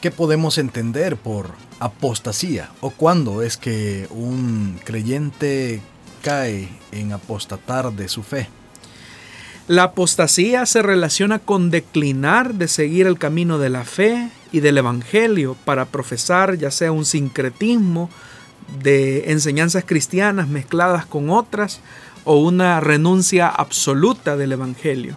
[0.00, 2.70] ¿qué podemos entender por apostasía?
[2.80, 5.82] ¿O cuándo es que un creyente
[6.22, 8.48] cae en apostatar de su fe?
[9.66, 14.76] La apostasía se relaciona con declinar de seguir el camino de la fe y del
[14.76, 18.10] Evangelio para profesar ya sea un sincretismo
[18.82, 21.80] de enseñanzas cristianas mezcladas con otras
[22.24, 25.16] o una renuncia absoluta del Evangelio.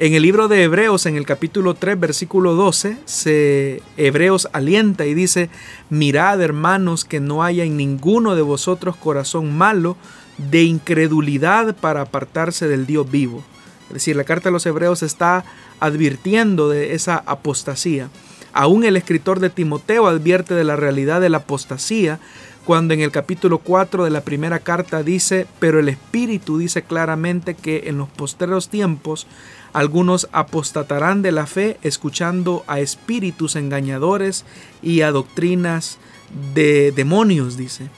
[0.00, 5.14] En el libro de Hebreos, en el capítulo 3, versículo 12, se, Hebreos alienta y
[5.14, 5.50] dice,
[5.90, 9.96] mirad hermanos que no haya en ninguno de vosotros corazón malo,
[10.38, 13.42] de incredulidad para apartarse del Dios vivo.
[13.88, 15.44] Es decir, la carta de los Hebreos está
[15.80, 18.08] advirtiendo de esa apostasía.
[18.52, 22.18] Aún el escritor de Timoteo advierte de la realidad de la apostasía
[22.64, 27.54] cuando en el capítulo 4 de la primera carta dice, pero el Espíritu dice claramente
[27.54, 29.26] que en los posteros tiempos
[29.72, 34.44] algunos apostatarán de la fe escuchando a espíritus engañadores
[34.82, 35.98] y a doctrinas
[36.54, 37.88] de demonios, dice.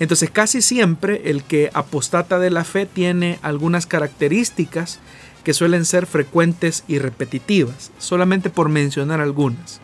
[0.00, 4.98] Entonces casi siempre el que apostata de la fe tiene algunas características
[5.44, 9.80] que suelen ser frecuentes y repetitivas, solamente por mencionar algunas.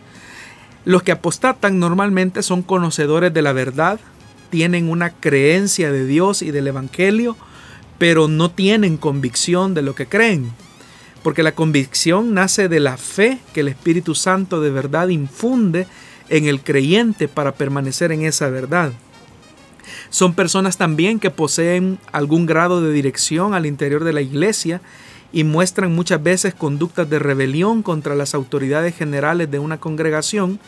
[0.85, 4.01] Los que apostatan normalmente son conocedores de la verdad,
[4.51, 7.37] tienen una creencia de Dios y del Evangelio,
[7.99, 10.53] pero no tienen convicción de lo que creen.
[11.23, 15.89] porque la convicción nace de la fe que el Espíritu Santo de verdad infunde
[16.29, 18.93] en el creyente para permanecer en esa verdad.
[20.11, 24.81] Son personas también que poseen algún grado de dirección al interior de la iglesia
[25.33, 30.61] y muestran muchas veces conductas de rebelión contra las autoridades generales de una congregación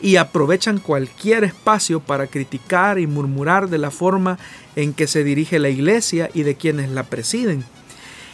[0.00, 4.38] y aprovechan cualquier espacio para criticar y murmurar de la forma
[4.74, 7.64] en que se dirige la iglesia y de quienes la presiden.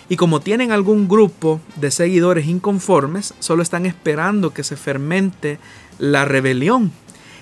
[0.09, 5.59] Y como tienen algún grupo de seguidores inconformes, solo están esperando que se fermente
[5.99, 6.91] la rebelión.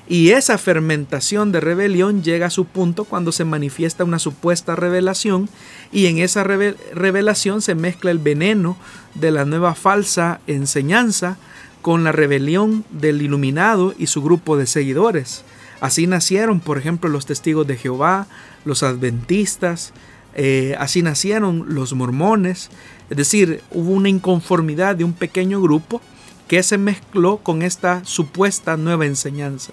[0.08, 5.48] Y esa fermentación de rebelión llega a su punto cuando se manifiesta una supuesta revelación
[5.90, 8.76] y en esa revelación se mezcla el veneno
[9.14, 11.38] de la nueva falsa enseñanza
[11.82, 15.44] con la rebelión del iluminado y su grupo de seguidores.
[15.80, 18.26] Así nacieron, por ejemplo, los testigos de Jehová,
[18.64, 19.92] los adventistas,
[20.34, 22.70] eh, así nacieron los mormones.
[23.10, 26.00] Es decir, hubo una inconformidad de un pequeño grupo
[26.48, 29.72] que se mezcló con esta supuesta nueva enseñanza.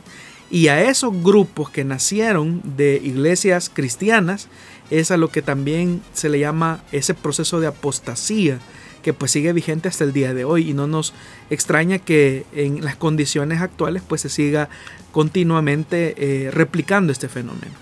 [0.49, 4.47] Y a esos grupos que nacieron de iglesias cristianas
[4.91, 8.59] es a lo que también se le llama ese proceso de apostasía
[9.01, 11.13] que pues sigue vigente hasta el día de hoy y no nos
[11.49, 14.69] extraña que en las condiciones actuales pues se siga
[15.11, 17.73] continuamente eh, replicando este fenómeno.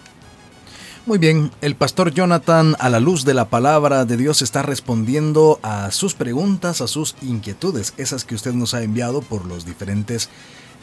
[1.08, 5.60] Muy bien, el pastor Jonathan a la luz de la palabra de Dios está respondiendo
[5.64, 10.30] a sus preguntas, a sus inquietudes, esas que usted nos ha enviado por los diferentes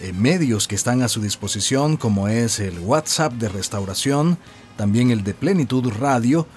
[0.00, 4.38] eh, medios que están a su disposición, como es el WhatsApp de restauración,
[4.76, 6.48] también el de Plenitud Radio.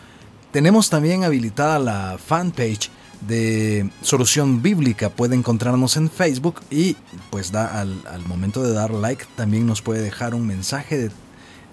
[0.52, 2.90] Tenemos también habilitada la fanpage
[3.28, 5.12] de Solución Bíblica.
[5.12, 6.98] Puede encontrarnos en Facebook y
[7.30, 11.12] pues da al, al momento de dar like también nos puede dejar un mensaje de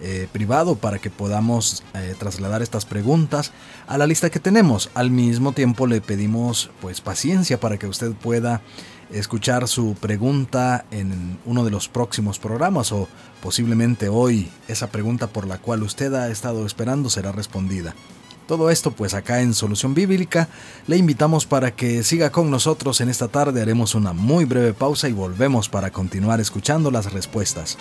[0.01, 3.53] eh, privado para que podamos eh, trasladar estas preguntas
[3.87, 4.91] a la lista que tenemos.
[4.95, 8.63] Al mismo tiempo le pedimos pues paciencia para que usted pueda
[9.11, 13.09] escuchar su pregunta en uno de los próximos programas o
[13.43, 17.95] posiblemente hoy esa pregunta por la cual usted ha estado esperando será respondida.
[18.47, 20.49] Todo esto pues acá en Solución Bíblica
[20.87, 23.61] le invitamos para que siga con nosotros en esta tarde.
[23.61, 27.77] Haremos una muy breve pausa y volvemos para continuar escuchando las respuestas.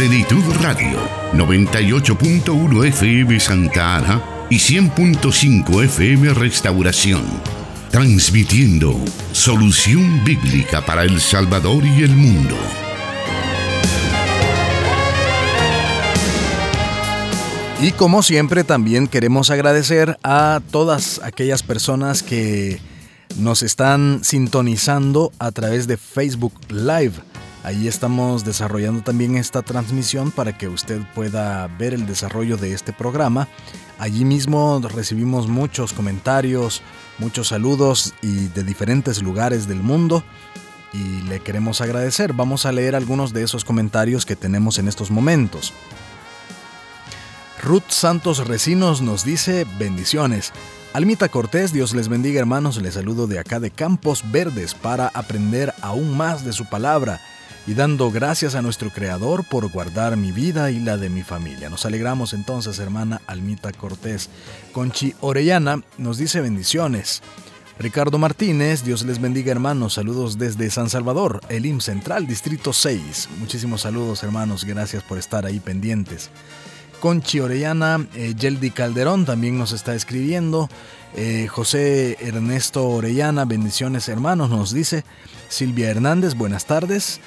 [0.00, 0.98] Plenitud Radio,
[1.34, 7.22] 98.1 FM Santa Ana y 100.5 FM Restauración.
[7.90, 8.98] Transmitiendo
[9.32, 12.56] solución bíblica para El Salvador y el mundo.
[17.82, 22.80] Y como siempre también queremos agradecer a todas aquellas personas que
[23.36, 27.12] nos están sintonizando a través de Facebook Live
[27.62, 32.94] Ahí estamos desarrollando también esta transmisión para que usted pueda ver el desarrollo de este
[32.94, 33.48] programa.
[33.98, 36.80] Allí mismo recibimos muchos comentarios,
[37.18, 40.24] muchos saludos y de diferentes lugares del mundo
[40.94, 42.32] y le queremos agradecer.
[42.32, 45.74] Vamos a leer algunos de esos comentarios que tenemos en estos momentos.
[47.62, 50.50] Ruth Santos Recinos nos dice bendiciones.
[50.94, 55.74] Almita Cortés, Dios les bendiga hermanos, les saludo de acá de Campos Verdes para aprender
[55.82, 57.20] aún más de su palabra
[57.66, 61.68] y dando gracias a nuestro Creador por guardar mi vida y la de mi familia.
[61.68, 64.30] Nos alegramos entonces, hermana Almita Cortés.
[64.72, 67.22] Conchi Orellana nos dice bendiciones.
[67.78, 73.30] Ricardo Martínez, Dios les bendiga hermanos, saludos desde San Salvador, Elim Central, Distrito 6.
[73.38, 76.30] Muchísimos saludos hermanos, gracias por estar ahí pendientes.
[77.00, 80.68] Conchi Orellana, eh, Yeldi Calderón también nos está escribiendo.
[81.16, 85.04] Eh, José Ernesto Orellana, bendiciones hermanos, nos dice.
[85.48, 87.20] Silvia Hernández, buenas tardes.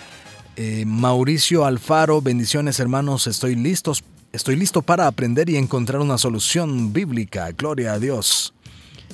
[0.55, 6.93] Eh, Mauricio Alfaro, bendiciones hermanos, estoy listos, estoy listo para aprender y encontrar una solución
[6.93, 7.51] bíblica.
[7.51, 8.53] Gloria a Dios.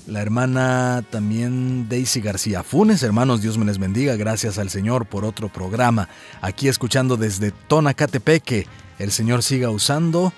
[0.06, 5.24] La hermana también Daisy García Funes, hermanos, Dios me les bendiga, gracias al Señor por
[5.24, 6.10] otro programa.
[6.42, 8.68] Aquí escuchando desde Tonacatepeque,
[8.98, 10.34] el Señor siga usando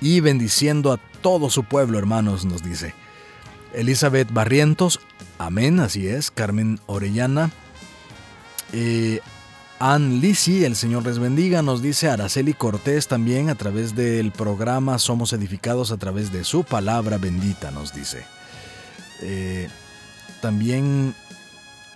[0.00, 2.94] y bendiciendo a todo su pueblo, hermanos, nos dice.
[3.74, 5.00] Elizabeth Barrientos,
[5.38, 6.30] amén, así es.
[6.30, 7.50] Carmen Orellana,
[8.72, 9.20] eh,
[9.82, 14.98] Ann Lisi, el Señor les bendiga, nos dice Araceli Cortés también a través del programa
[14.98, 18.22] Somos Edificados a través de su palabra bendita, nos dice.
[19.22, 19.68] Eh,
[20.42, 21.14] también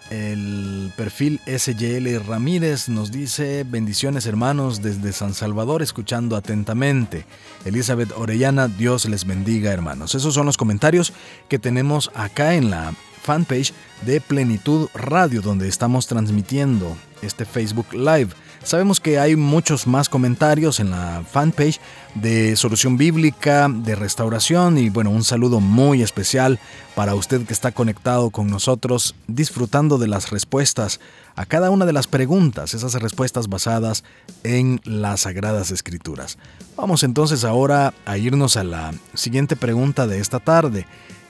[0.08, 7.26] el perfil SYL Ramírez nos dice bendiciones hermanos desde San Salvador escuchando atentamente.
[7.66, 10.14] Elizabeth Orellana, Dios les bendiga hermanos.
[10.14, 11.12] Esos son los comentarios
[11.50, 13.74] que tenemos acá en la fanpage
[14.06, 18.28] de Plenitud Radio donde estamos transmitiendo este Facebook Live.
[18.64, 21.80] Sabemos que hay muchos más comentarios en la fanpage
[22.14, 26.58] de Solución Bíblica, de Restauración y bueno, un saludo muy especial
[26.94, 30.98] para usted que está conectado con nosotros disfrutando de las respuestas
[31.36, 34.02] a cada una de las preguntas, esas respuestas basadas
[34.44, 36.38] en las Sagradas Escrituras.
[36.74, 40.86] Vamos entonces ahora a irnos a la siguiente pregunta de esta tarde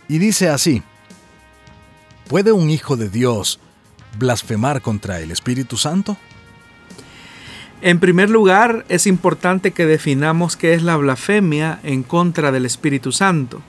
[0.06, 0.84] y dice así,
[2.28, 3.58] ¿puede un hijo de Dios
[4.18, 6.16] blasfemar contra el Espíritu Santo?
[7.80, 13.12] En primer lugar, es importante que definamos qué es la blasfemia en contra del Espíritu
[13.12, 13.60] Santo.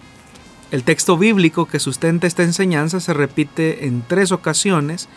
[0.72, 5.10] El texto bíblico que sustenta esta enseñanza se repite en tres ocasiones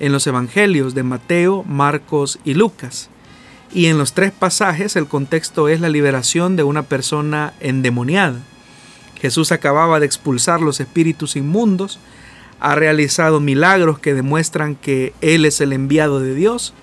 [0.00, 3.10] en los evangelios de Mateo, Marcos y Lucas.
[3.72, 8.40] Y en los tres pasajes el contexto es la liberación de una persona endemoniada.
[9.20, 11.98] Jesús acababa de expulsar los espíritus inmundos,
[12.60, 16.74] ha realizado milagros que demuestran que Él es el enviado de Dios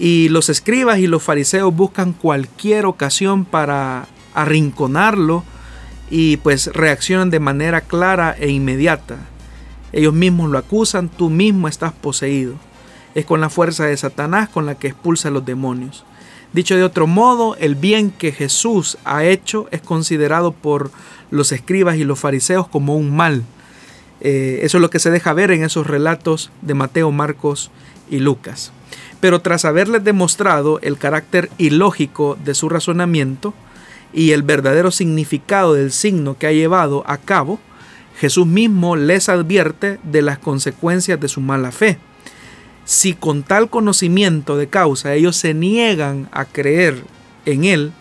[0.00, 5.44] y los escribas y los fariseos buscan cualquier ocasión para arrinconarlo
[6.10, 9.18] y pues reaccionan de manera clara e inmediata.
[9.92, 12.54] Ellos mismos lo acusan, tú mismo estás poseído.
[13.14, 16.04] Es con la fuerza de Satanás con la que expulsa a los demonios.
[16.52, 20.90] Dicho de otro modo, el bien que Jesús ha hecho es considerado por
[21.30, 23.44] los escribas y los fariseos como un mal.
[24.20, 27.70] Eh, eso es lo que se deja ver en esos relatos de Mateo, Marcos
[28.10, 28.72] y Lucas.
[29.20, 33.54] Pero tras haberles demostrado el carácter ilógico de su razonamiento
[34.12, 37.60] y el verdadero significado del signo que ha llevado a cabo,
[38.18, 41.98] Jesús mismo les advierte de las consecuencias de su mala fe.
[42.84, 47.04] Si con tal conocimiento de causa ellos se niegan a creer
[47.46, 47.92] en Él,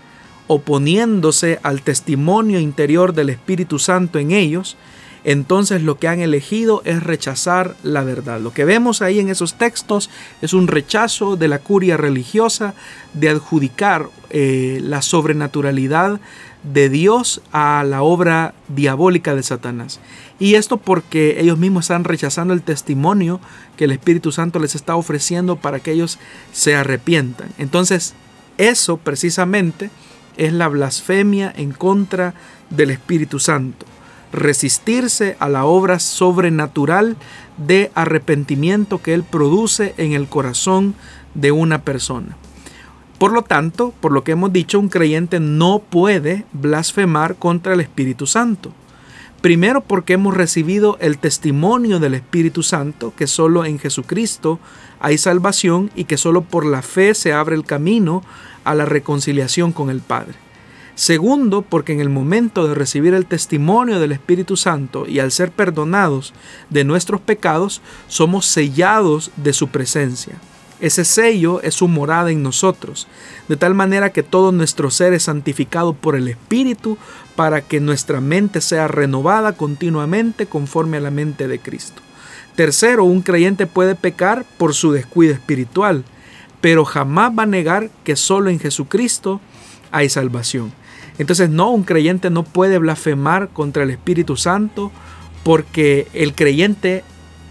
[0.47, 4.77] oponiéndose al testimonio interior del Espíritu Santo en ellos,
[5.23, 8.39] entonces lo que han elegido es rechazar la verdad.
[8.39, 10.09] Lo que vemos ahí en esos textos
[10.41, 12.73] es un rechazo de la curia religiosa
[13.13, 16.19] de adjudicar eh, la sobrenaturalidad
[16.63, 19.99] de Dios a la obra diabólica de Satanás.
[20.39, 23.39] Y esto porque ellos mismos están rechazando el testimonio
[23.77, 26.19] que el Espíritu Santo les está ofreciendo para que ellos
[26.53, 27.49] se arrepientan.
[27.57, 28.13] Entonces,
[28.57, 29.89] eso precisamente
[30.37, 32.33] es la blasfemia en contra
[32.69, 33.85] del Espíritu Santo
[34.31, 37.17] resistirse a la obra sobrenatural
[37.57, 40.95] de arrepentimiento que Él produce en el corazón
[41.33, 42.37] de una persona.
[43.17, 47.81] Por lo tanto, por lo que hemos dicho, un creyente no puede blasfemar contra el
[47.81, 48.71] Espíritu Santo.
[49.41, 54.59] Primero porque hemos recibido el testimonio del Espíritu Santo, que solo en Jesucristo
[54.99, 58.21] hay salvación y que solo por la fe se abre el camino
[58.63, 60.35] a la reconciliación con el Padre.
[60.99, 65.49] Segundo, porque en el momento de recibir el testimonio del Espíritu Santo y al ser
[65.49, 66.33] perdonados
[66.69, 70.33] de nuestros pecados, somos sellados de su presencia.
[70.81, 73.07] Ese sello es su morada en nosotros,
[73.47, 76.97] de tal manera que todo nuestro ser es santificado por el Espíritu
[77.37, 82.01] para que nuestra mente sea renovada continuamente conforme a la mente de Cristo.
[82.57, 86.03] Tercero, un creyente puede pecar por su descuido espiritual,
[86.59, 89.39] pero jamás va a negar que solo en Jesucristo
[89.91, 90.77] hay salvación.
[91.19, 94.91] Entonces, no, un creyente no puede blasfemar contra el Espíritu Santo
[95.43, 97.03] porque el creyente,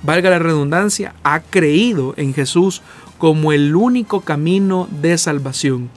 [0.02, 2.82] valga la redundancia, ha creído en Jesús
[3.18, 5.90] como el único camino de salvación.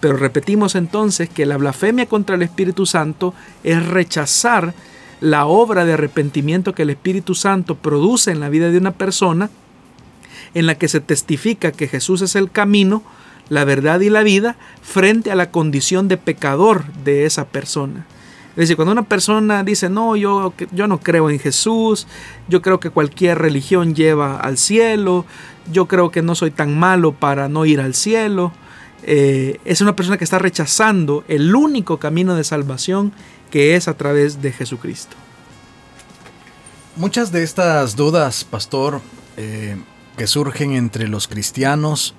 [0.00, 4.74] Pero repetimos entonces que la blasfemia contra el Espíritu Santo es rechazar
[5.20, 9.50] la obra de arrepentimiento que el Espíritu Santo produce en la vida de una persona,
[10.54, 13.02] en la que se testifica que Jesús es el camino,
[13.48, 18.06] la verdad y la vida frente a la condición de pecador de esa persona.
[18.50, 22.08] Es decir, cuando una persona dice, no, yo, yo no creo en Jesús,
[22.48, 25.24] yo creo que cualquier religión lleva al cielo,
[25.70, 28.52] yo creo que no soy tan malo para no ir al cielo,
[29.04, 33.12] eh, es una persona que está rechazando el único camino de salvación
[33.50, 35.16] que es a través de Jesucristo.
[36.96, 39.00] Muchas de estas dudas, pastor,
[39.36, 39.76] eh,
[40.16, 42.14] que surgen entre los cristianos,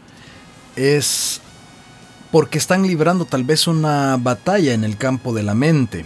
[0.75, 1.41] es
[2.31, 6.05] porque están librando tal vez una batalla en el campo de la mente.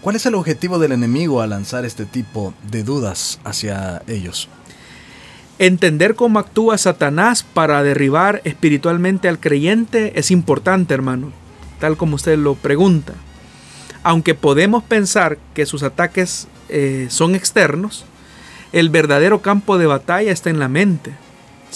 [0.00, 4.48] ¿Cuál es el objetivo del enemigo al lanzar este tipo de dudas hacia ellos?
[5.58, 11.32] Entender cómo actúa Satanás para derribar espiritualmente al creyente es importante, hermano,
[11.80, 13.14] tal como usted lo pregunta.
[14.02, 18.04] Aunque podemos pensar que sus ataques eh, son externos,
[18.72, 21.12] el verdadero campo de batalla está en la mente.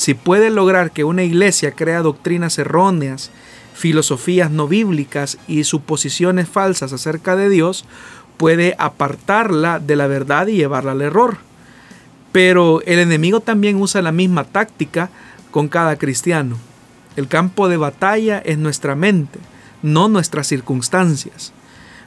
[0.01, 3.30] Si puede lograr que una iglesia crea doctrinas erróneas,
[3.74, 7.84] filosofías no bíblicas y suposiciones falsas acerca de Dios,
[8.38, 11.36] puede apartarla de la verdad y llevarla al error.
[12.32, 15.11] Pero el enemigo también usa la misma táctica
[15.51, 16.57] con cada cristiano.
[17.14, 19.38] El campo de batalla es nuestra mente,
[19.82, 21.53] no nuestras circunstancias.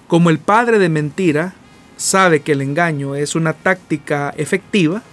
[0.07, 1.53] Como el padre de mentira
[1.97, 5.03] sabe que el engaño es una táctica efectiva,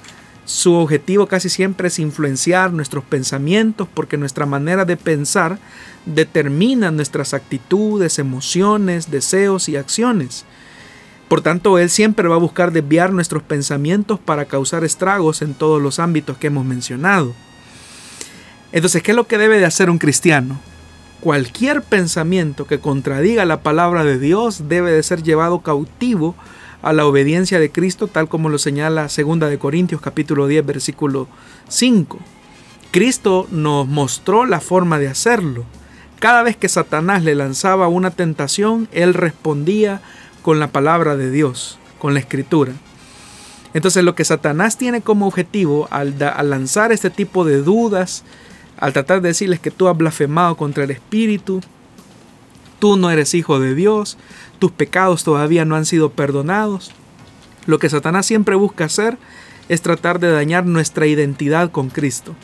[0.50, 5.60] su objetivo casi siempre es influenciar nuestros pensamientos porque nuestra manera de pensar
[6.06, 10.44] determina nuestras actitudes, emociones, deseos y acciones.
[11.28, 15.80] Por tanto, Él siempre va a buscar desviar nuestros pensamientos para causar estragos en todos
[15.80, 17.32] los ámbitos que hemos mencionado.
[18.72, 20.58] Entonces, ¿qué es lo que debe de hacer un cristiano?
[21.20, 26.34] Cualquier pensamiento que contradiga la palabra de Dios debe de ser llevado cautivo
[26.82, 31.28] a la obediencia de Cristo, tal como lo señala 2 de Corintios capítulo 10 versículo
[31.68, 32.18] 5.
[32.90, 35.64] Cristo nos mostró la forma de hacerlo.
[36.18, 40.00] Cada vez que Satanás le lanzaba una tentación, él respondía
[40.42, 42.72] con la palabra de Dios, con la escritura.
[43.72, 48.24] Entonces lo que Satanás tiene como objetivo al, lanzar este tipo de dudas,
[48.78, 51.60] al tratar de decirles que tú has blasfemado contra el Espíritu,
[52.80, 54.18] tú no eres hijo de Dios,
[54.58, 56.90] tus pecados todavía no han sido perdonados,
[57.66, 59.18] lo que Satanás siempre busca hacer
[59.68, 62.34] es tratar de dañar nuestra identidad con Cristo.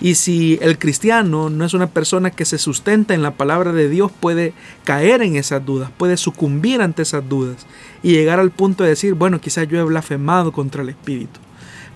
[0.00, 3.88] Y si el cristiano no es una persona que se sustenta en la palabra de
[3.88, 4.52] Dios, puede
[4.84, 7.66] caer en esas dudas, puede sucumbir ante esas dudas
[8.02, 11.38] y llegar al punto de decir, bueno, quizás yo he blasfemado contra el Espíritu.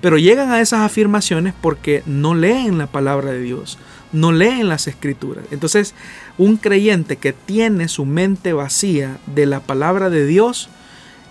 [0.00, 3.78] Pero llegan a esas afirmaciones porque no leen la palabra de Dios,
[4.12, 5.44] no leen las escrituras.
[5.50, 5.94] Entonces,
[6.38, 10.68] un creyente que tiene su mente vacía de la palabra de Dios,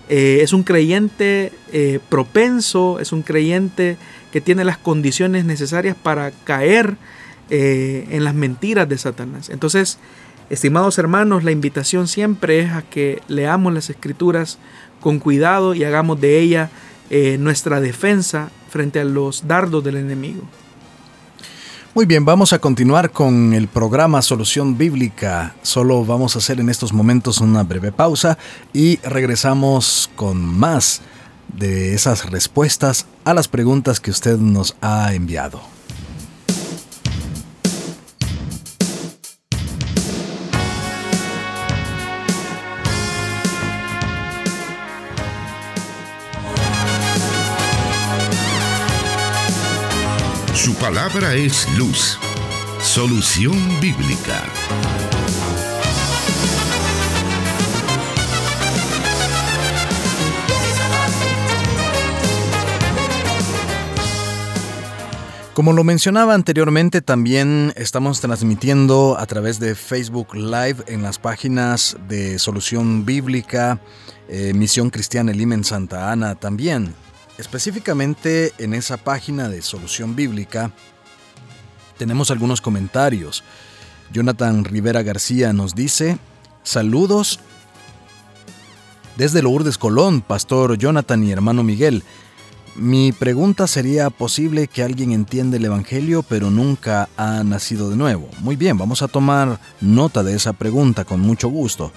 [0.08, 3.98] eh, es un creyente eh, propenso, es un creyente
[4.32, 6.98] que tiene las condiciones necesarias para caer
[7.50, 9.50] eh, en las mentiras de Satanás.
[9.50, 9.98] Entonces,
[10.50, 14.60] estimados hermanos, la invitación siempre es a que leamos las escrituras
[15.00, 16.70] con cuidado y hagamos de ella
[17.38, 20.42] nuestra defensa frente a los dardos del enemigo.
[21.96, 25.56] Muy bien, vamos a continuar con el programa Solución Bíblica.
[25.62, 28.38] Solo vamos a hacer en estos momentos una breve pausa
[28.74, 31.00] y regresamos con más
[31.58, 35.75] de esas respuestas a las preguntas que usted nos ha enviado.
[50.90, 52.20] Palabra es luz.
[52.80, 54.44] Solución bíblica.
[65.56, 71.98] Como lo mencionaba anteriormente, también estamos transmitiendo a través de Facebook Live en las páginas
[72.08, 73.82] de Solución Bíblica,
[74.30, 76.94] eh, Misión Cristiana Elimen Santa Ana también.
[77.38, 80.72] Específicamente en esa página de Solución Bíblica
[81.98, 83.44] tenemos algunos comentarios.
[84.12, 86.18] Jonathan Rivera García nos dice,
[86.64, 87.40] saludos
[89.18, 92.04] desde Lourdes Colón, Pastor Jonathan y hermano Miguel.
[92.76, 98.30] Mi pregunta sería, ¿posible que alguien entienda el Evangelio pero nunca ha nacido de nuevo?
[98.40, 101.92] Muy bien, vamos a tomar nota de esa pregunta con mucho gusto.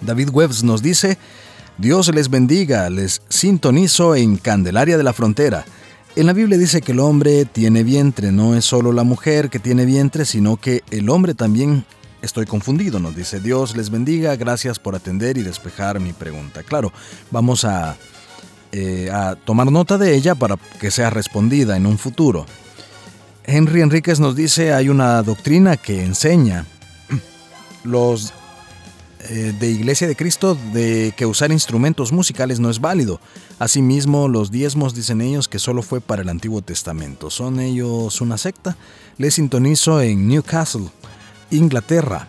[0.00, 1.18] David Webbs nos dice,
[1.78, 5.64] Dios les bendiga, les sintonizo en Candelaria de la Frontera.
[6.14, 9.58] En la Biblia dice que el hombre tiene vientre, no es solo la mujer que
[9.58, 11.84] tiene vientre, sino que el hombre también
[12.22, 16.62] Estoy confundido, nos dice Dios les bendiga, gracias por atender y despejar mi pregunta.
[16.62, 16.92] Claro,
[17.30, 17.96] vamos a
[18.72, 19.08] eh,
[19.44, 22.46] tomar nota de ella para que sea respondida en un futuro.
[23.44, 26.64] Henry Enríquez nos dice hay una doctrina que enseña
[27.84, 28.32] los
[29.28, 33.20] eh, de Iglesia de Cristo de que usar instrumentos musicales no es válido.
[33.58, 37.30] Asimismo, los diezmos dicen ellos que solo fue para el Antiguo Testamento.
[37.30, 38.76] ¿Son ellos una secta?
[39.18, 40.88] Les sintonizo en Newcastle,
[41.50, 42.28] Inglaterra.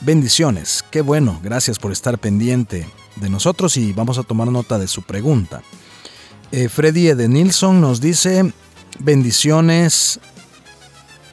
[0.00, 4.88] Bendiciones, qué bueno, gracias por estar pendiente de nosotros y vamos a tomar nota de
[4.88, 5.62] su pregunta.
[6.52, 8.52] Eh, Freddy Edenilson nos dice,
[8.98, 10.18] bendiciones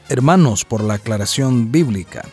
[0.08, 2.24] hermanos por la aclaración bíblica.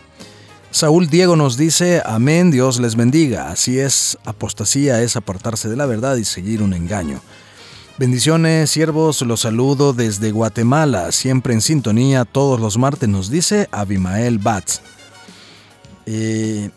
[0.75, 3.49] Saúl Diego nos dice, amén, Dios les bendiga.
[3.49, 7.21] Así es, apostasía es apartarse de la verdad y seguir un engaño.
[7.97, 14.37] Bendiciones, siervos, los saludo desde Guatemala, siempre en sintonía todos los martes, nos dice Abimael
[14.37, 14.81] Batz.
[16.07, 16.71] Eh,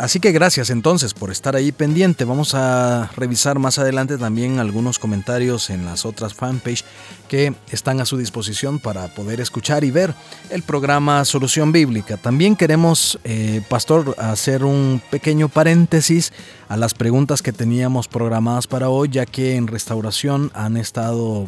[0.00, 2.24] Así que gracias entonces por estar ahí pendiente.
[2.24, 6.86] Vamos a revisar más adelante también algunos comentarios en las otras fanpage
[7.28, 10.14] que están a su disposición para poder escuchar y ver
[10.48, 12.16] el programa Solución Bíblica.
[12.16, 16.32] También queremos, eh, Pastor, hacer un pequeño paréntesis
[16.70, 21.46] a las preguntas que teníamos programadas para hoy, ya que en restauración han estado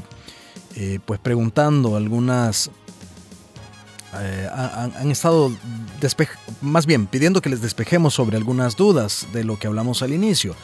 [0.77, 2.71] eh, pues preguntando algunas
[4.15, 5.51] eh, han, estado
[6.61, 10.55] más bien pidiendo que les despejemos sobre algunas dudas de lo que hablamos al inicio.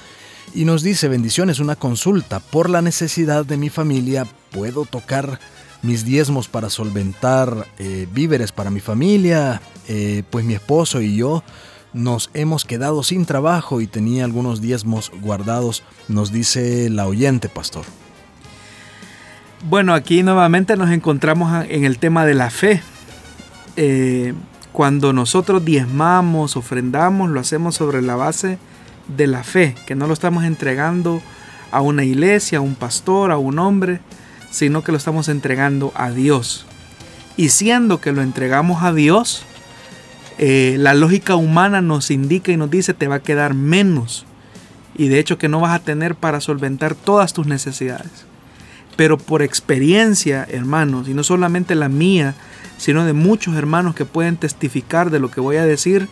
[0.54, 2.40] Y nos dice, bendiciones, una consulta.
[2.40, 5.38] Por la necesidad de mi familia, ¿puedo tocar
[5.82, 9.60] mis diezmos para solventar eh, víveres para mi familia?
[9.88, 11.42] Eh, pues mi esposo y yo
[11.92, 17.84] nos hemos quedado sin trabajo y tenía algunos diezmos guardados, nos dice la oyente, pastor.
[19.64, 22.82] Bueno, aquí nuevamente nos encontramos en el tema de la fe.
[23.80, 24.34] Eh,
[24.72, 28.58] cuando nosotros diezmamos, ofrendamos, lo hacemos sobre la base
[29.06, 31.22] de la fe, que no lo estamos entregando
[31.70, 34.00] a una iglesia, a un pastor, a un hombre,
[34.50, 36.66] sino que lo estamos entregando a Dios.
[37.36, 39.44] Y siendo que lo entregamos a Dios,
[40.38, 44.26] eh, la lógica humana nos indica y nos dice te va a quedar menos.
[44.96, 48.26] Y de hecho que no vas a tener para solventar todas tus necesidades.
[48.98, 52.34] Pero por experiencia, hermanos, y no solamente la mía,
[52.78, 56.08] sino de muchos hermanos que pueden testificar de lo que voy a decir,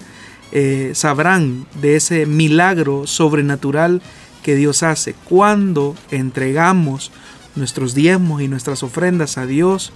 [0.52, 4.02] eh, sabrán de ese milagro sobrenatural
[4.44, 5.16] que Dios hace.
[5.24, 7.10] Cuando entregamos
[7.56, 9.92] nuestros diezmos y nuestras ofrendas a Dios,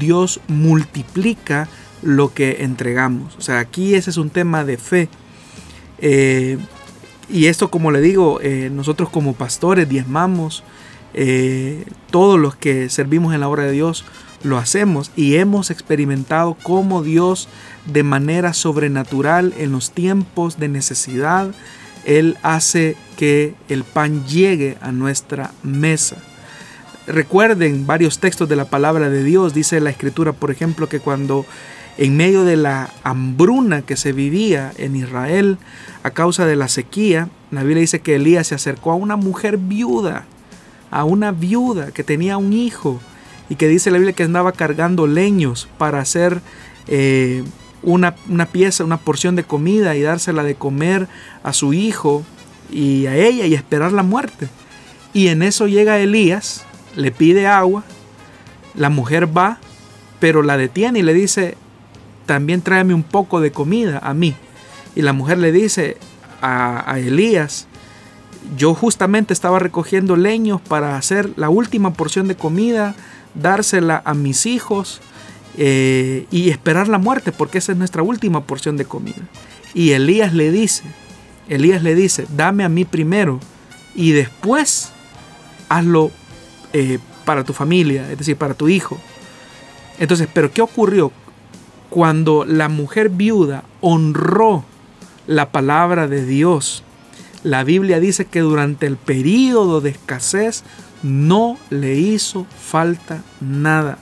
[0.00, 1.68] Dios multiplica
[2.02, 3.36] lo que entregamos.
[3.36, 5.08] O sea, aquí ese es un tema de fe.
[5.98, 6.58] Eh,
[7.30, 10.64] y esto, como le digo, eh, nosotros como pastores diezmamos,
[12.10, 14.04] todos los que servimos en la obra de Dios
[14.44, 17.48] lo hacemos y hemos experimentado cómo Dios
[17.86, 21.52] de manera sobrenatural en los tiempos de necesidad,
[22.04, 26.16] Él hace que el pan llegue a nuestra mesa.
[27.06, 31.44] Recuerden varios textos de la palabra de Dios, dice la escritura, por ejemplo, que cuando
[31.96, 35.58] en medio de la hambruna que se vivía en Israel
[36.02, 39.58] a causa de la sequía, la Biblia dice que Elías se acercó a una mujer
[39.58, 40.26] viuda,
[40.94, 43.00] a una viuda que tenía un hijo
[43.48, 46.40] y que dice la Biblia que andaba cargando leños para hacer
[46.86, 47.42] eh,
[47.82, 51.08] una, una, pieza, una porción de comida y dársela de comer
[51.42, 52.22] a su hijo
[52.70, 54.48] y a ella y esperar la muerte.
[55.12, 56.64] Y en eso llega Elías,
[56.94, 57.82] le pide agua,
[58.76, 59.58] la mujer va,
[60.20, 61.56] pero la detiene y le dice,
[62.24, 64.36] también tráeme un poco de comida a mí.
[64.94, 65.96] Y la mujer le dice
[66.40, 67.66] a, a Elías,
[68.56, 72.94] yo justamente estaba recogiendo leños para hacer la última porción de comida
[73.34, 75.00] dársela a mis hijos
[75.56, 79.22] eh, y esperar la muerte, porque esa es nuestra última porción de comida.
[79.74, 80.84] Y Elías le dice,
[81.48, 83.40] Elías le dice, dame a mí primero
[83.94, 84.92] y después
[85.68, 86.10] hazlo
[86.72, 88.98] eh, para tu familia, es decir, para tu hijo.
[89.98, 91.12] Entonces, pero ¿qué ocurrió?
[91.90, 94.64] Cuando la mujer viuda honró
[95.26, 96.82] la palabra de Dios,
[97.44, 100.64] la Biblia dice que durante el periodo de escasez
[101.02, 103.98] no le hizo falta nada.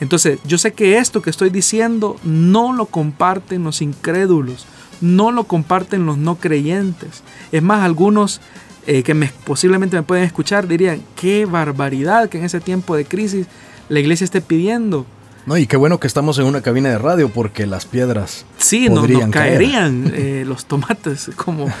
[0.00, 4.66] Entonces, yo sé que esto que estoy diciendo no lo comparten los incrédulos,
[5.00, 7.22] no lo comparten los no creyentes.
[7.50, 8.40] Es más, algunos
[8.86, 13.04] eh, que me, posiblemente me pueden escuchar dirían, qué barbaridad que en ese tiempo de
[13.04, 13.46] crisis
[13.88, 15.06] la iglesia esté pidiendo.
[15.46, 18.88] No, y qué bueno que estamos en una cabina de radio porque las piedras sí,
[18.88, 21.72] nos, caerían, eh, los tomates como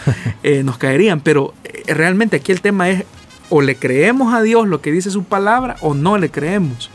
[0.44, 1.52] eh, nos caerían, pero
[1.86, 3.04] realmente aquí el tema es
[3.50, 6.90] o le creemos a Dios lo que dice su palabra o no le creemos.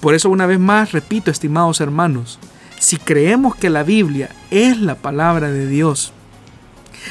[0.00, 2.38] Por eso una vez más repito, estimados hermanos,
[2.78, 6.12] si creemos que la Biblia es la palabra de Dios,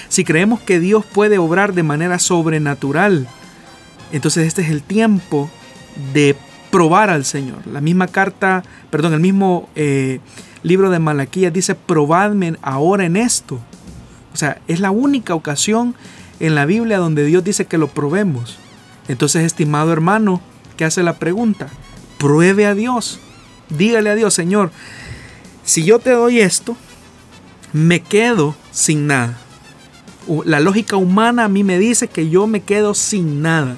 [0.10, 3.28] si creemos que Dios puede obrar de manera sobrenatural,
[4.12, 5.50] entonces este es el tiempo
[6.14, 6.36] de
[6.72, 7.68] probar al Señor.
[7.68, 10.20] La misma carta, perdón, el mismo eh,
[10.64, 13.60] libro de Malaquías dice, probadme ahora en esto.
[14.34, 15.96] O sea, es la única ocasión
[16.40, 18.58] en la Biblia donde Dios dice que lo probemos.
[19.08, 20.42] Entonces, estimado hermano,
[20.78, 21.68] que hace la pregunta,
[22.18, 23.20] pruebe a Dios.
[23.70, 24.72] Dígale a Dios, Señor,
[25.64, 26.76] si yo te doy esto,
[27.74, 29.38] me quedo sin nada.
[30.46, 33.78] La lógica humana a mí me dice que yo me quedo sin nada.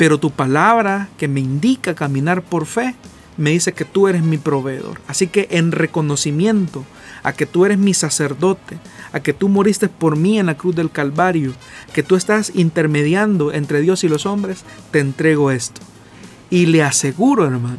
[0.00, 2.94] Pero tu palabra que me indica caminar por fe,
[3.36, 4.98] me dice que tú eres mi proveedor.
[5.06, 6.86] Así que en reconocimiento
[7.22, 8.78] a que tú eres mi sacerdote,
[9.12, 11.52] a que tú moriste por mí en la cruz del Calvario,
[11.92, 15.82] que tú estás intermediando entre Dios y los hombres, te entrego esto.
[16.48, 17.76] Y le aseguro, hermano,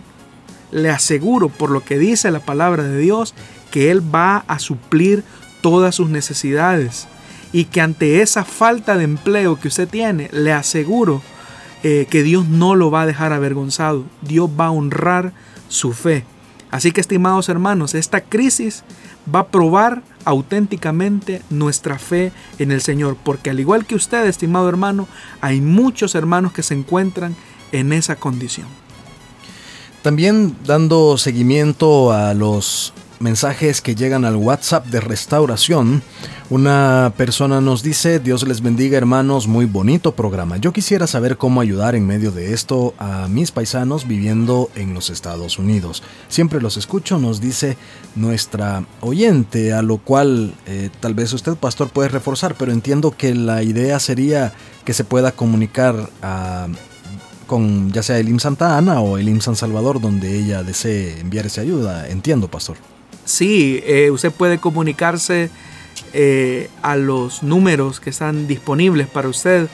[0.70, 3.34] le aseguro por lo que dice la palabra de Dios,
[3.72, 5.24] que Él va a suplir
[5.64, 7.08] todas sus necesidades.
[7.52, 11.24] Y que ante esa falta de empleo que usted tiene, le aseguro
[11.84, 14.06] eh, que Dios no lo va a dejar avergonzado.
[14.22, 15.34] Dios va a honrar
[15.68, 16.26] su fe.
[16.70, 18.84] Así que, estimados hermanos, esta crisis
[19.34, 24.70] va a probar auténticamente nuestra fe en el Señor, porque al igual que usted, estimado
[24.70, 25.08] hermano,
[25.42, 27.36] hay muchos hermanos que se encuentran
[27.72, 28.68] en esa condición.
[30.02, 36.02] También dando seguimiento a los mensajes que llegan al WhatsApp de restauración.
[36.50, 40.58] Una persona nos dice, Dios les bendiga hermanos, muy bonito programa.
[40.58, 45.10] Yo quisiera saber cómo ayudar en medio de esto a mis paisanos viviendo en los
[45.10, 46.04] Estados Unidos.
[46.28, 47.78] Siempre los escucho, nos dice
[48.16, 53.34] nuestra oyente, a lo cual eh, tal vez usted, pastor, puede reforzar, pero entiendo que
[53.34, 54.54] la idea sería
[54.84, 56.68] que se pueda comunicar a
[57.52, 61.20] con ya sea el IM Santa Ana o el IM San Salvador donde ella desee
[61.20, 62.08] enviar esa ayuda.
[62.08, 62.78] Entiendo, pastor.
[63.32, 65.50] Sí, eh, usted puede comunicarse
[66.12, 69.70] eh, a los números que están disponibles para usted.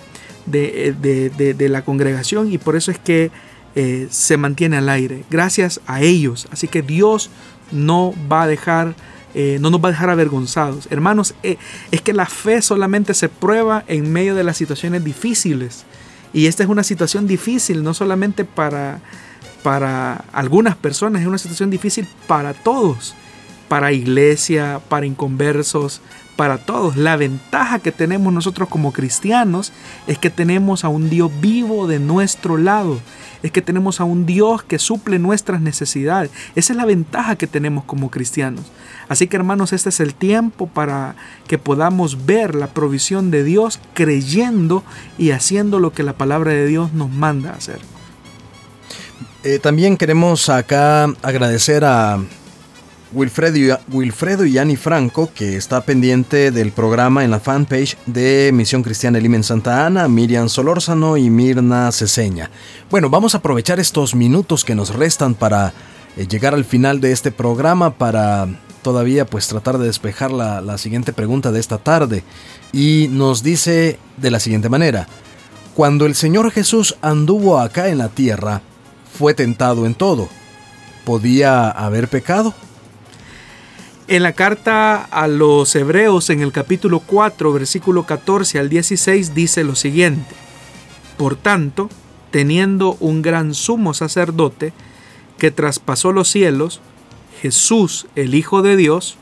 [0.46, 3.30] de, la congregación y por eso es que
[3.74, 5.24] eh, se mantiene al aire.
[5.30, 6.48] Gracias a ellos.
[6.50, 7.30] Así que Dios
[7.72, 8.94] no va a dejar
[9.38, 10.88] eh, no nos va a dejar avergonzados.
[10.90, 15.84] Hermanos, es que la fe solamente se prueba en medio de las situaciones difíciles.
[16.36, 19.00] Y esta es una situación difícil, no solamente para,
[19.62, 23.14] para algunas personas, es una situación difícil para todos,
[23.68, 26.02] para iglesia, para inconversos,
[26.36, 26.96] para todos.
[26.96, 29.72] La ventaja que tenemos nosotros como cristianos
[30.06, 33.00] es que tenemos a un Dios vivo de nuestro lado.
[33.42, 36.30] Es que tenemos a un Dios que suple nuestras necesidades.
[36.54, 38.64] Esa es la ventaja que tenemos como cristianos.
[39.08, 41.16] Así que hermanos, este es el tiempo para
[41.46, 44.84] que podamos ver la provisión de Dios creyendo
[45.18, 47.78] y haciendo lo que la palabra de Dios nos manda hacer.
[49.44, 52.18] Eh, también queremos acá agradecer a
[53.16, 58.82] Wilfredo, Wilfredo y Yanni Franco, que está pendiente del programa en la fanpage de Misión
[58.82, 62.50] Cristiana Elim en Santa Ana, Miriam Solórzano y Mirna Ceseña.
[62.90, 65.72] Bueno, vamos a aprovechar estos minutos que nos restan para
[66.18, 68.48] eh, llegar al final de este programa, para
[68.82, 72.22] todavía pues tratar de despejar la, siguiente pregunta de esta tarde.
[72.70, 75.08] Y nos dice de la siguiente manera,
[75.74, 78.60] cuando el Señor Jesús anduvo acá en la tierra,
[79.18, 80.28] fue tentado en todo.
[81.06, 82.52] ¿Podía haber pecado?
[84.08, 89.64] En la carta a los Hebreos en el capítulo 4, versículo 14 al 16 dice
[89.64, 90.32] lo siguiente.
[91.18, 91.90] Por tanto,
[92.30, 94.72] teniendo un gran sumo sacerdote
[95.38, 96.80] que traspasó los cielos,
[97.42, 99.16] Jesús, el Hijo de Dios,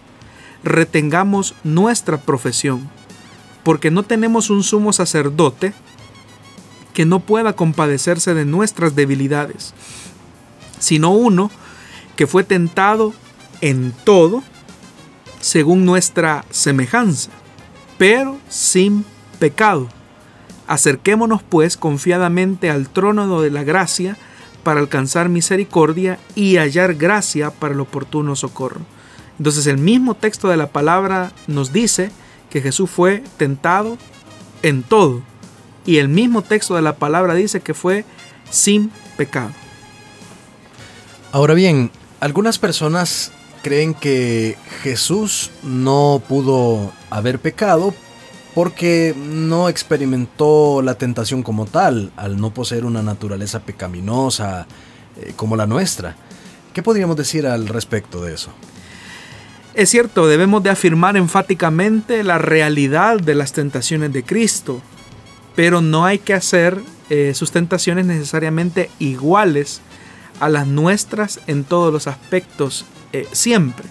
[0.62, 2.90] retengamos nuestra profesión,
[3.62, 5.72] porque no tenemos un sumo sacerdote
[6.92, 9.72] que no pueda compadecerse de nuestras debilidades,
[10.78, 11.50] sino uno
[12.16, 13.14] que fue tentado
[13.62, 14.42] en todo,
[15.44, 17.28] según nuestra semejanza,
[17.98, 19.04] pero sin
[19.38, 19.88] pecado.
[20.66, 24.16] Acerquémonos pues confiadamente al trono de la gracia,
[24.62, 28.80] para alcanzar misericordia y hallar gracia para el oportuno socorro.
[29.36, 32.10] Entonces el mismo texto de la palabra nos dice
[32.48, 33.98] que Jesús fue tentado
[34.62, 35.20] en todo.
[35.84, 38.06] Y el mismo texto de la palabra dice que fue
[38.48, 39.50] sin pecado.
[41.32, 41.90] Ahora bien,
[42.20, 43.30] algunas personas
[43.64, 47.94] creen que Jesús no pudo haber pecado
[48.54, 54.66] porque no experimentó la tentación como tal, al no poseer una naturaleza pecaminosa
[55.16, 56.14] eh, como la nuestra.
[56.74, 58.50] ¿Qué podríamos decir al respecto de eso?
[59.72, 64.82] Es cierto, debemos de afirmar enfáticamente la realidad de las tentaciones de Cristo,
[65.56, 69.80] pero no hay que hacer eh, sus tentaciones necesariamente iguales
[70.38, 72.84] a las nuestras en todos los aspectos
[73.14, 73.86] eh, siempre.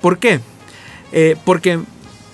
[0.00, 0.40] ¿Por qué?
[1.44, 1.80] porque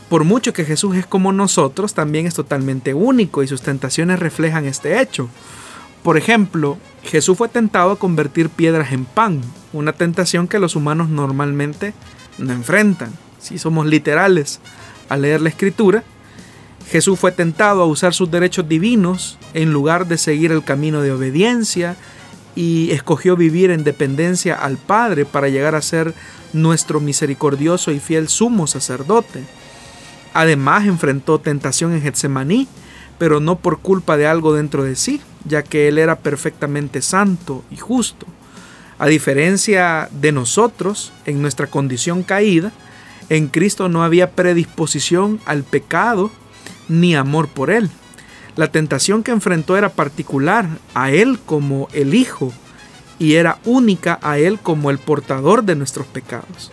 [0.08, 4.66] por mucho que Jesús es como nosotros, también es totalmente único y sus tentaciones reflejan
[4.66, 5.30] este hecho.
[6.02, 9.40] Por ejemplo, Jesús fue tentado a convertir piedras en pan,
[9.72, 11.94] una tentación que los humanos normalmente
[12.38, 13.12] no enfrentan.
[13.38, 14.60] Si somos literales
[15.08, 16.04] al leer la escritura,
[16.90, 21.12] Jesús fue tentado a usar sus derechos divinos en lugar de seguir el camino de
[21.12, 21.96] obediencia
[22.54, 26.14] y escogió vivir en dependencia al Padre para llegar a ser
[26.52, 29.44] nuestro misericordioso y fiel sumo sacerdote.
[30.34, 32.68] Además enfrentó tentación en Getsemaní,
[33.18, 37.64] pero no por culpa de algo dentro de sí, ya que él era perfectamente santo
[37.70, 38.26] y justo.
[38.98, 42.72] A diferencia de nosotros, en nuestra condición caída,
[43.28, 46.30] en Cristo no había predisposición al pecado
[46.88, 47.90] ni amor por él.
[48.56, 52.52] La tentación que enfrentó era particular a él como el Hijo
[53.18, 56.70] y era única a él como el portador de nuestros pecados.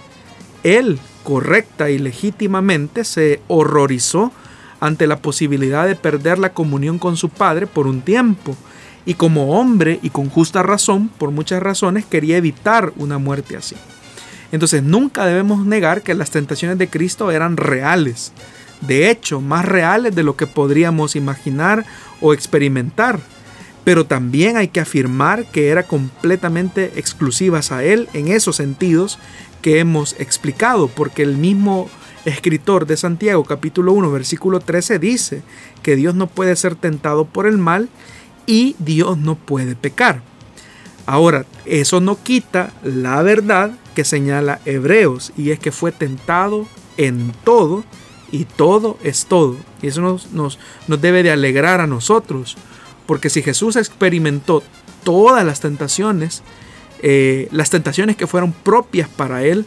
[0.63, 4.31] Él correcta y legítimamente se horrorizó
[4.79, 8.55] ante la posibilidad de perder la comunión con su padre por un tiempo,
[9.05, 13.75] y como hombre y con justa razón, por muchas razones, quería evitar una muerte así.
[14.51, 18.31] Entonces nunca debemos negar que las tentaciones de Cristo eran reales,
[18.81, 21.85] de hecho, más reales de lo que podríamos imaginar
[22.21, 23.19] o experimentar,
[23.83, 29.19] pero también hay que afirmar que eran completamente exclusivas a Él en esos sentidos
[29.61, 31.89] que hemos explicado, porque el mismo
[32.25, 35.41] escritor de Santiago capítulo 1 versículo 13 dice
[35.81, 37.89] que Dios no puede ser tentado por el mal
[38.45, 40.21] y Dios no puede pecar.
[41.05, 46.67] Ahora, eso no quita la verdad que señala Hebreos y es que fue tentado
[46.97, 47.83] en todo
[48.31, 49.55] y todo es todo.
[49.81, 52.57] Y eso nos, nos, nos debe de alegrar a nosotros,
[53.05, 54.63] porque si Jesús experimentó
[55.03, 56.43] todas las tentaciones,
[57.01, 59.65] eh, las tentaciones que fueron propias para él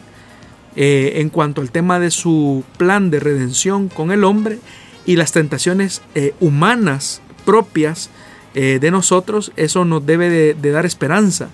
[0.77, 4.59] eh, en cuanto al tema de su plan de redención con el hombre
[5.07, 8.11] y las tentaciones eh, humanas propias
[8.55, 11.49] de nosotros, eso nos debe de, dar esperanza.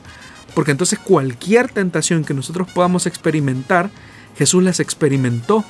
[0.53, 3.89] Porque entonces cualquier tentación que nosotros podamos experimentar,
[4.37, 5.65] Jesús las experimentó.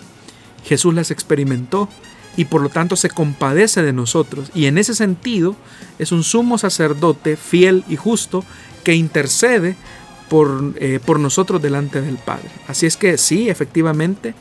[0.68, 1.88] Jesús las experimentó
[2.36, 4.50] y por lo tanto se compadece de nosotros.
[4.54, 5.56] Y en ese sentido
[5.98, 8.44] es un sumo sacerdote fiel y justo
[8.84, 9.76] que intercede
[10.28, 12.48] por, eh, por nosotros delante del Padre.
[12.68, 14.34] Así es que sí, efectivamente,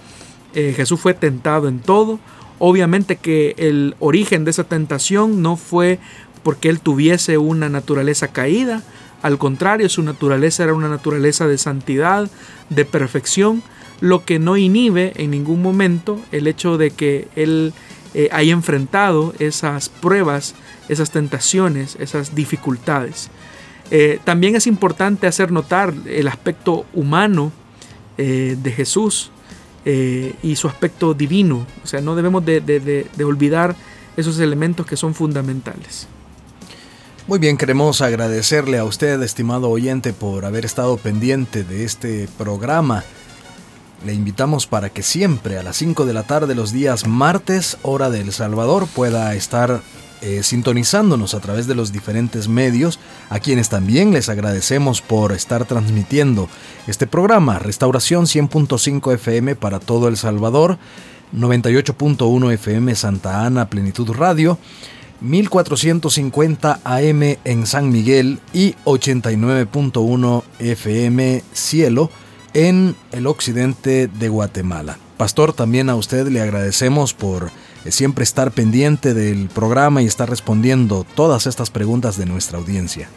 [0.54, 2.20] eh, Jesús fue tentado en todo.
[2.60, 6.00] Obviamente que el origen de esa tentación no fue
[6.44, 8.84] porque él tuviese una naturaleza caída,
[9.22, 12.30] al contrario, su naturaleza era una naturaleza de santidad,
[12.70, 13.64] de perfección,
[14.00, 17.74] lo que no inhibe en ningún momento el hecho de que él
[18.14, 20.56] eh, haya enfrentado esas pruebas,
[20.90, 23.30] esas tentaciones, esas dificultades.
[23.92, 27.52] Eh, también es importante hacer notar el aspecto humano
[28.18, 29.32] eh, de Jesús
[30.44, 31.66] y su aspecto divino.
[31.82, 33.74] O sea, no debemos de, olvidar
[34.18, 36.08] esos elementos que son fundamentales.
[37.26, 43.06] Muy bien, queremos agradecerle a usted, estimado oyente, por haber estado pendiente de este programa.
[44.08, 48.10] Le invitamos para que siempre a las 5 de la tarde los días martes, hora
[48.10, 49.82] de El Salvador, pueda estar
[50.22, 55.66] eh, sintonizándonos a través de los diferentes medios, a quienes también les agradecemos por estar
[55.66, 56.48] transmitiendo
[56.88, 60.78] este programa, Restauración 100.5 FM para todo El Salvador,
[61.36, 64.58] 98.1 FM Santa Ana Plenitud Radio,
[65.20, 72.10] 1450 AM en San Miguel y 89.1 FM Cielo
[72.58, 74.98] en el occidente de Guatemala.
[75.16, 77.52] Pastor, también a usted le agradecemos por
[77.88, 83.10] siempre estar pendiente del programa y estar respondiendo todas estas preguntas de nuestra audiencia.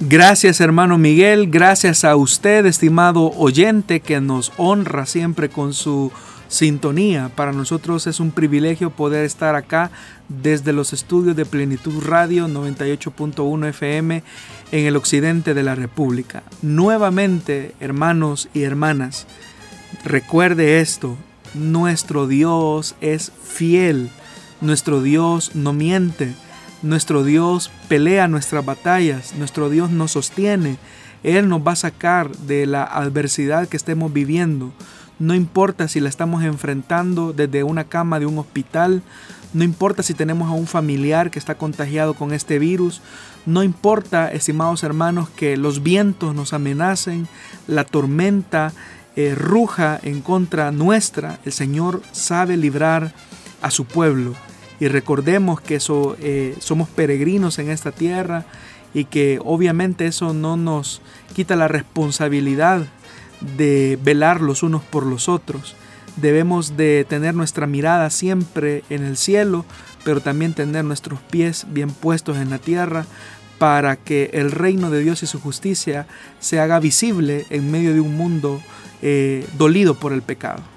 [0.00, 6.10] Gracias hermano Miguel, gracias a usted estimado oyente que nos honra siempre con su
[6.52, 7.30] sintonía.
[7.34, 9.90] Para nosotros es un privilegio poder estar acá
[10.28, 14.22] desde los estudios de Plenitud Radio 98.1 FM
[14.70, 16.42] en el occidente de la República.
[16.60, 19.26] Nuevamente, hermanos y hermanas,
[20.04, 21.16] recuerde esto,
[21.54, 24.10] nuestro Dios es fiel,
[24.60, 26.34] nuestro Dios no miente,
[26.82, 30.76] nuestro Dios pelea nuestras batallas, nuestro Dios nos sostiene,
[31.22, 34.70] Él nos va a sacar de la adversidad que estemos viviendo.
[35.22, 39.02] No importa si la estamos enfrentando desde una cama de un hospital,
[39.54, 43.02] no importa si tenemos a un familiar que está contagiado con este virus,
[43.46, 47.28] no importa, estimados hermanos, que los vientos nos amenacen,
[47.68, 48.72] la tormenta,
[49.14, 53.14] eh, ruja en contra nuestra, el Señor sabe librar
[53.60, 54.34] a su pueblo.
[54.80, 58.44] Y recordemos que eso, eh, somos peregrinos en esta tierra
[58.92, 61.00] y que obviamente eso no nos
[61.32, 62.88] quita la responsabilidad
[63.56, 65.76] de velar los unos por los otros,
[66.16, 69.64] debemos de tener nuestra mirada siempre en el cielo,
[70.04, 73.06] pero también tener nuestros pies bien puestos en la tierra
[73.58, 76.06] para que el reino de Dios y su justicia
[76.40, 78.60] se haga visible en medio de un mundo
[79.02, 80.71] eh, dolido por el pecado.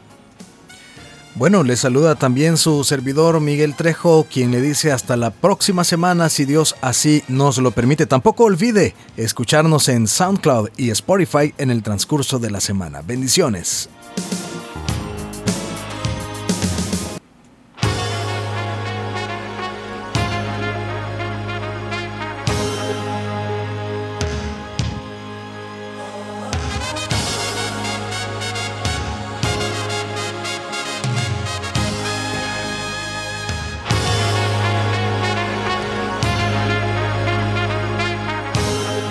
[1.36, 6.30] Bueno, le saluda también su servidor Miguel Trejo, quien le dice hasta la próxima semana
[6.30, 8.06] si Dios así nos lo permite.
[8.06, 13.02] Tampoco olvide escucharnos en SoundCloud y Spotify en el transcurso de la semana.
[13.02, 13.90] Bendiciones.